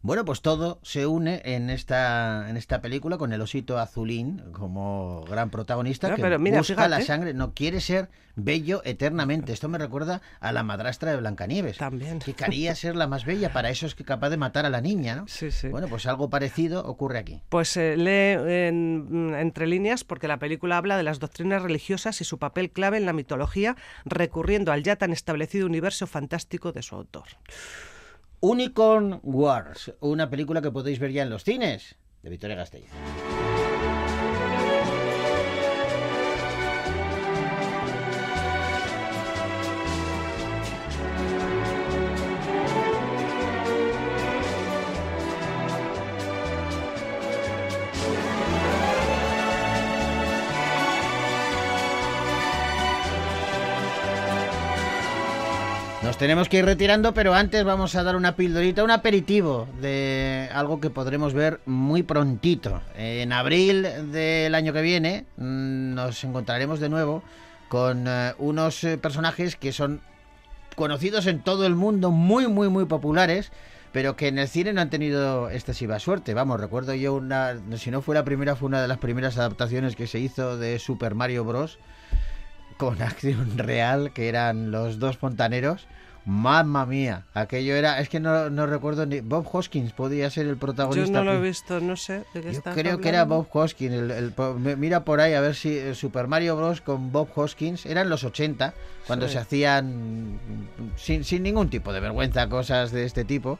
Bueno, 0.04 0.26
pues 0.26 0.42
todo 0.42 0.80
se 0.82 1.06
une 1.06 1.40
en 1.46 1.70
esta, 1.70 2.50
en 2.50 2.58
esta 2.58 2.82
película 2.82 3.16
con 3.16 3.32
el 3.32 3.40
osito 3.40 3.78
azulín 3.78 4.42
como 4.52 5.24
gran 5.24 5.48
protagonista 5.48 6.10
No, 6.10 6.16
que 6.16 6.20
pero 6.22 6.38
mira, 6.38 6.58
busca 6.58 6.88
la 6.88 7.00
sangre, 7.00 7.32
no 7.32 7.54
quiere 7.54 7.80
ser 7.80 8.10
bello 8.36 8.82
eternamente. 8.84 9.54
Esto 9.54 9.70
me 9.70 9.78
recuerda 9.78 10.20
a 10.40 10.52
la 10.52 10.62
madrastra 10.62 11.10
de 11.12 11.16
Blancanieves. 11.16 11.78
También. 11.78 12.18
Que 12.18 12.34
quería 12.34 12.74
ser 12.74 12.96
la 12.96 13.06
más 13.06 13.24
bella, 13.24 13.54
para 13.54 13.70
eso 13.70 13.86
es 13.86 13.94
que 13.94 14.04
capaz 14.04 14.28
de 14.28 14.36
matar 14.36 14.66
a 14.66 14.68
la 14.68 14.82
niña, 14.82 15.16
¿no? 15.16 15.26
Sí, 15.26 15.50
sí. 15.50 15.68
Bueno, 15.68 15.88
pues 15.88 16.04
algo 16.04 16.28
parecido 16.28 16.84
ocurre 16.84 17.18
aquí. 17.18 17.40
Pues 17.48 17.74
eh, 17.78 17.96
lee 17.96 18.66
en- 18.68 19.34
entre 19.34 19.66
líneas 19.66 20.04
porque 20.04 20.28
la 20.28 20.36
película 20.38 20.76
habla 20.76 20.98
de 20.98 21.02
las 21.02 21.18
doctrinas 21.18 21.62
religiosas 21.62 22.20
y 22.20 22.24
su 22.24 22.38
papel 22.38 22.70
clave 22.70 22.98
en 22.98 23.06
la 23.06 23.14
mitología, 23.14 23.74
recurriendo 24.04 24.70
al 24.70 24.82
ya 24.82 24.96
tan 24.96 25.12
establecido 25.14 25.64
universo 25.64 26.06
fantástico 26.06 26.72
de 26.72 26.82
su 26.82 26.94
autor. 26.94 27.24
Unicorn 28.44 29.20
Wars, 29.22 29.90
una 30.00 30.28
película 30.28 30.60
que 30.60 30.70
podéis 30.70 30.98
ver 30.98 31.12
ya 31.12 31.22
en 31.22 31.30
los 31.30 31.44
cines 31.44 31.96
de 32.22 32.28
Victoria 32.28 32.54
Gasteiz. 32.54 32.90
Tenemos 56.24 56.48
que 56.48 56.56
ir 56.56 56.64
retirando, 56.64 57.12
pero 57.12 57.34
antes 57.34 57.62
vamos 57.64 57.94
a 57.96 58.02
dar 58.02 58.16
una 58.16 58.34
pildorita, 58.34 58.82
un 58.82 58.90
aperitivo 58.90 59.68
de 59.82 60.48
algo 60.54 60.80
que 60.80 60.88
podremos 60.88 61.34
ver 61.34 61.60
muy 61.66 62.02
prontito. 62.02 62.80
En 62.96 63.30
abril 63.30 63.86
del 64.10 64.54
año 64.54 64.72
que 64.72 64.80
viene 64.80 65.26
mm, 65.36 65.92
nos 65.92 66.24
encontraremos 66.24 66.80
de 66.80 66.88
nuevo 66.88 67.22
con 67.68 68.06
eh, 68.08 68.32
unos 68.38 68.84
eh, 68.84 68.96
personajes 68.96 69.56
que 69.56 69.70
son 69.72 70.00
conocidos 70.76 71.26
en 71.26 71.42
todo 71.42 71.66
el 71.66 71.74
mundo, 71.74 72.10
muy, 72.10 72.48
muy, 72.48 72.70
muy 72.70 72.86
populares, 72.86 73.52
pero 73.92 74.16
que 74.16 74.28
en 74.28 74.38
el 74.38 74.48
cine 74.48 74.72
no 74.72 74.80
han 74.80 74.88
tenido 74.88 75.50
excesiva 75.50 75.98
suerte. 75.98 76.32
Vamos, 76.32 76.58
recuerdo 76.58 76.94
yo 76.94 77.12
una, 77.12 77.54
si 77.76 77.90
no 77.90 78.00
fue 78.00 78.14
la 78.14 78.24
primera, 78.24 78.56
fue 78.56 78.68
una 78.68 78.80
de 78.80 78.88
las 78.88 78.96
primeras 78.96 79.36
adaptaciones 79.36 79.94
que 79.94 80.06
se 80.06 80.20
hizo 80.20 80.56
de 80.56 80.78
Super 80.78 81.14
Mario 81.14 81.44
Bros 81.44 81.78
con 82.78 83.02
acción 83.02 83.58
real, 83.58 84.14
que 84.14 84.30
eran 84.30 84.70
los 84.70 84.98
dos 84.98 85.18
fontaneros. 85.18 85.86
Mamma 86.26 86.86
mía, 86.86 87.26
aquello 87.34 87.74
era, 87.74 88.00
es 88.00 88.08
que 88.08 88.18
no, 88.18 88.48
no 88.48 88.66
recuerdo 88.66 89.04
ni. 89.04 89.20
Bob 89.20 89.46
Hoskins 89.52 89.92
podía 89.92 90.30
ser 90.30 90.46
el 90.46 90.54
Yo 90.54 90.58
protagonista. 90.58 91.12
no 91.18 91.24
lo 91.24 91.34
he 91.34 91.40
visto, 91.40 91.80
no 91.80 91.96
sé 91.96 92.24
de 92.32 92.40
qué 92.40 92.52
Yo 92.52 92.62
creo 92.62 92.98
que 92.98 93.10
era. 93.10 93.24
Bob 93.24 93.46
Hoskins. 93.52 93.92
el- 93.92 94.32
mira 94.78 95.04
por 95.04 95.20
ahí 95.20 95.34
a 95.34 95.40
ver 95.42 95.54
si 95.54 95.76
eh, 95.76 95.94
Super 95.94 96.26
Mario 96.26 96.56
Bros. 96.56 96.80
con 96.80 97.12
Bob 97.12 97.28
Hoskins 97.34 97.84
eran 97.84 98.08
los 98.08 98.24
80, 98.24 98.72
cuando 99.06 99.26
Sí. 99.26 99.34
se 99.34 99.38
hacían 99.38 100.38
sin, 100.96 101.24
sin 101.24 101.42
ningún 101.42 101.68
tipo 101.68 101.92
de 101.92 102.00
vergüenza 102.00 102.48
cosas 102.48 102.90
de 102.90 103.04
este 103.04 103.24
tipo. 103.24 103.58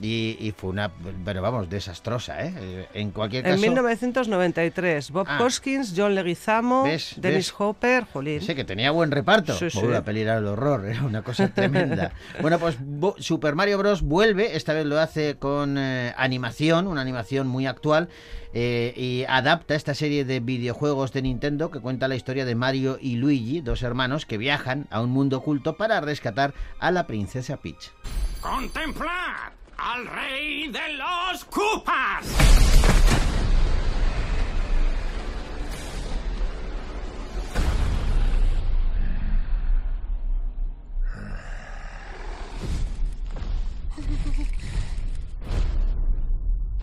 Y, 0.00 0.36
y 0.40 0.52
fue 0.56 0.70
una, 0.70 0.90
pero 1.24 1.42
vamos, 1.42 1.68
desastrosa, 1.70 2.44
¿eh? 2.44 2.52
Eh, 2.56 2.88
En 2.94 3.10
cualquier 3.12 3.44
En 3.46 3.52
caso... 3.52 3.62
1993, 3.62 5.10
Bob 5.12 5.26
Ah. 5.28 5.38
Hoskins, 5.42 5.92
John 5.96 6.14
Leguizamo, 6.14 6.84
¿Ves? 6.84 7.14
Dennis 7.18 7.48
¿Ves? 7.48 7.54
Hopper, 7.58 8.06
jolín. 8.12 8.40
Sí, 8.40 8.54
que 8.54 8.64
tenía 8.64 8.90
buen 8.90 9.10
reparto. 9.10 9.52
Sí, 9.56 9.70
sí. 9.70 9.80
La 9.86 10.02
peli 10.02 10.22
era 10.22 10.38
el 10.38 10.46
horror, 10.46 10.86
era 10.88 11.02
una 11.04 11.22
cosa 11.22 11.48
tremenda. 11.48 12.12
bueno, 12.40 12.58
pues 12.58 12.76
Bo- 12.80 13.14
Super 13.18 13.54
Mario 13.54 13.78
Bros. 13.78 14.02
vuelve, 14.02 14.56
esta 14.56 14.72
vez 14.72 14.86
lo 14.86 14.98
hace 14.98 15.36
con 15.36 15.76
eh, 15.78 16.12
animación, 16.16 16.86
una 16.88 17.00
animación 17.02 17.46
muy 17.46 17.66
actual, 17.66 18.08
eh, 18.54 18.92
y 18.96 19.24
adapta 19.28 19.74
esta 19.76 19.94
serie 19.94 20.24
de 20.24 20.40
videojuegos 20.40 21.12
de 21.12 21.22
Nintendo 21.22 21.70
que 21.70 21.80
cuenta 21.80 22.08
la 22.08 22.16
historia 22.16 22.44
de 22.44 22.54
Mario 22.54 22.98
y 23.00 23.16
Luigi, 23.16 23.60
dos 23.60 23.82
hermanos 23.82 24.26
que 24.26 24.36
viajan 24.36 24.88
a 24.90 25.00
un 25.00 25.10
mundo 25.10 25.38
oculto 25.38 25.76
para 25.76 26.00
rescatar 26.00 26.54
a 26.80 26.90
la 26.90 27.06
princesa 27.06 27.56
Peach. 27.58 27.92
¡Contemplad 28.40 29.52
al 29.76 30.06
rey 30.06 30.68
de 30.68 30.88
los 30.96 31.44
Cupas! 31.46 32.26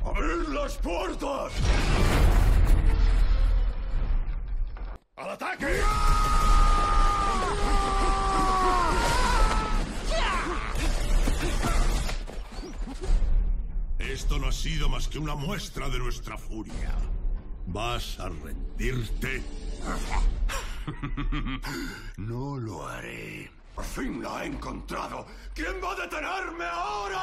¡Abrid 0.06 0.48
las 0.50 0.78
puertas! 0.78 1.54
¡Al 5.16 5.30
ataque! 5.30 5.82
Esto 14.12 14.40
no 14.40 14.48
ha 14.48 14.52
sido 14.52 14.90
más 14.90 15.08
que 15.08 15.20
una 15.20 15.36
muestra 15.36 15.88
de 15.88 16.00
nuestra 16.00 16.36
furia. 16.36 16.96
¿Vas 17.68 18.20
a 18.20 18.30
rendirte? 18.30 19.44
No 22.18 22.58
lo 22.58 22.88
haré. 22.88 23.52
Por 23.76 23.86
fin 23.86 24.24
la 24.24 24.44
he 24.44 24.48
encontrado. 24.48 25.28
¿Quién 25.54 25.76
va 25.84 25.92
a 25.92 25.96
detenerme 25.96 26.66
ahora? 26.66 27.22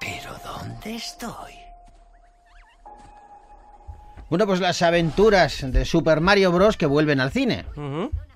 ¿Pero 0.00 0.36
dónde 0.44 0.96
estoy? 0.96 1.67
Bueno, 4.30 4.46
pues 4.46 4.60
las 4.60 4.82
aventuras 4.82 5.64
de 5.72 5.84
Super 5.84 6.20
Mario 6.20 6.52
Bros. 6.52 6.76
que 6.76 6.86
vuelven 6.86 7.20
al 7.20 7.30
cine. 7.30 7.64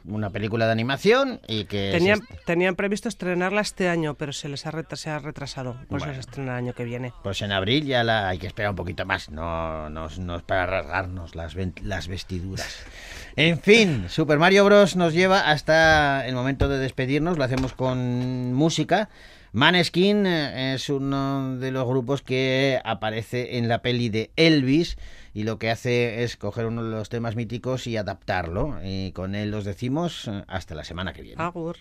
Una 0.04 0.30
película 0.30 0.66
de 0.66 0.72
animación 0.72 1.40
y 1.46 1.64
que... 1.66 1.90
Tenían, 1.92 2.20
tenían 2.44 2.74
previsto 2.74 3.08
estrenarla 3.08 3.60
este 3.60 3.88
año, 3.88 4.14
pero 4.14 4.32
se 4.32 4.48
les 4.48 4.66
ha, 4.66 4.72
se 4.96 5.10
ha 5.10 5.18
retrasado. 5.20 5.74
Por 5.88 6.00
Bueno. 6.00 6.14
se 6.14 6.20
estrena 6.20 6.52
el 6.52 6.58
año 6.64 6.72
que 6.72 6.84
viene. 6.84 7.12
Pues 7.22 7.40
en 7.42 7.52
abril 7.52 7.84
ya 7.86 8.02
la 8.02 8.28
hay 8.28 8.38
que 8.38 8.46
esperar 8.48 8.70
un 8.70 8.76
poquito 8.76 9.04
más, 9.06 9.30
no, 9.30 9.90
no, 9.90 10.06
es- 10.06 10.18
no 10.18 10.34
es 10.36 10.42
para 10.42 10.66
rasgarnos 10.66 11.34
las, 11.36 11.54
las 11.82 12.08
vestiduras. 12.08 12.66
En 13.34 13.58
fin, 13.60 14.06
Super 14.10 14.38
Mario 14.38 14.62
Bros. 14.66 14.94
nos 14.94 15.14
lleva 15.14 15.50
hasta 15.50 16.26
el 16.26 16.34
momento 16.34 16.68
de 16.68 16.78
despedirnos, 16.78 17.38
lo 17.38 17.44
hacemos 17.44 17.72
con 17.72 18.52
música. 18.52 19.08
Maneskin 19.54 20.24
eh, 20.24 20.74
es 20.74 20.88
uno 20.88 21.58
de 21.58 21.70
los 21.70 21.86
grupos 21.86 22.22
que 22.22 22.80
aparece 22.84 23.58
en 23.58 23.68
la 23.68 23.82
peli 23.82 24.08
de 24.08 24.30
Elvis 24.36 24.96
y 25.34 25.42
lo 25.42 25.58
que 25.58 25.70
hace 25.70 26.24
es 26.24 26.38
coger 26.38 26.66
uno 26.66 26.82
de 26.82 26.90
los 26.90 27.10
temas 27.10 27.36
míticos 27.36 27.86
y 27.86 27.98
adaptarlo. 27.98 28.78
Y 28.82 29.12
con 29.12 29.34
él 29.34 29.50
los 29.50 29.66
decimos 29.66 30.26
eh, 30.26 30.44
hasta 30.48 30.74
la 30.74 30.84
semana 30.84 31.12
que 31.12 31.22
viene. 31.22 31.42
Agur. 31.42 31.76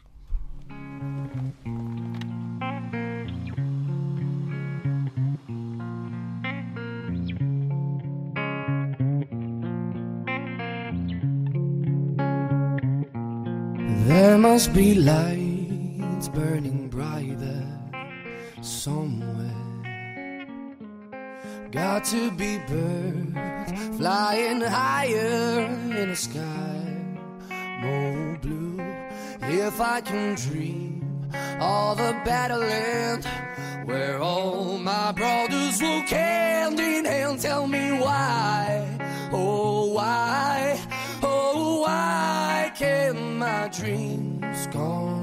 There 14.07 14.37
must 14.37 14.73
be 14.73 14.93
lights 14.95 16.27
burning 16.27 16.89
brighter 16.89 17.60
somewhere. 18.61 19.61
Got 21.71 22.03
to 22.05 22.31
be 22.31 22.57
birds 22.67 23.97
flying 23.97 24.61
higher 24.61 25.65
in 25.97 26.09
the 26.09 26.15
sky, 26.15 26.83
more 27.81 28.37
blue. 28.41 28.79
If 29.43 29.79
I 29.79 30.01
can 30.01 30.35
dream 30.35 31.29
of 31.59 31.99
a 31.99 32.21
better 32.25 32.57
land 32.57 33.25
where 33.85 34.19
all 34.19 34.77
my 34.77 35.11
brothers 35.11 35.81
walk 35.81 36.09
hand 36.09 36.79
in 36.79 37.05
hand, 37.05 37.39
tell 37.39 37.67
me 37.67 37.91
why, 37.91 38.99
oh 39.31 39.93
why, 39.93 40.79
oh 41.23 41.81
why 41.81 42.71
can 42.75 43.37
my 43.37 43.69
dreams 43.69 44.67
come 44.71 45.20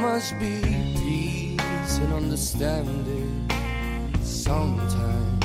must 0.00 0.38
be 0.38 0.60
peace 0.96 1.98
and 1.98 2.12
understanding 2.12 3.50
sometimes. 4.22 5.44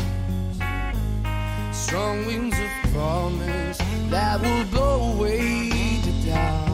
Strong 1.72 2.26
winds 2.28 2.58
of 2.60 2.92
promise 2.92 3.78
that 4.10 4.40
will 4.42 4.66
blow 4.66 5.14
away 5.14 5.70
the 6.06 6.30
doubt 6.30 6.70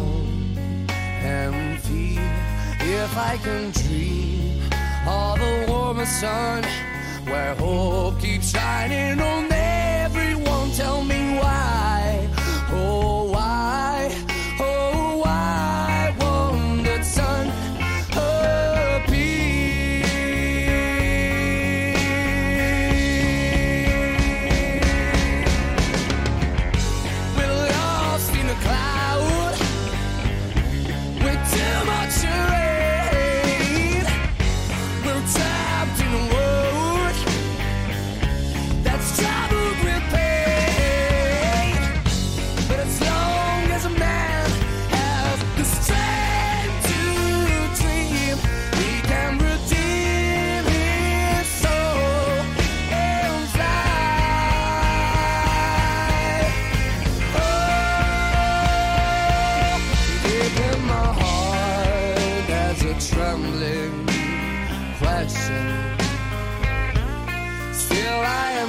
and 1.24 1.80
fear. 1.80 2.22
If 2.82 3.18
I 3.18 3.38
can 3.38 3.72
dream 3.72 4.70
of 5.08 5.40
a 5.42 5.66
warmer 5.70 6.06
sun 6.06 6.64
where 7.26 7.56
hope 7.56 8.20
keeps 8.20 8.52
shining 8.52 9.22
on 9.22 9.44
everyone, 9.52 9.69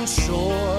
Sure. 0.07 0.70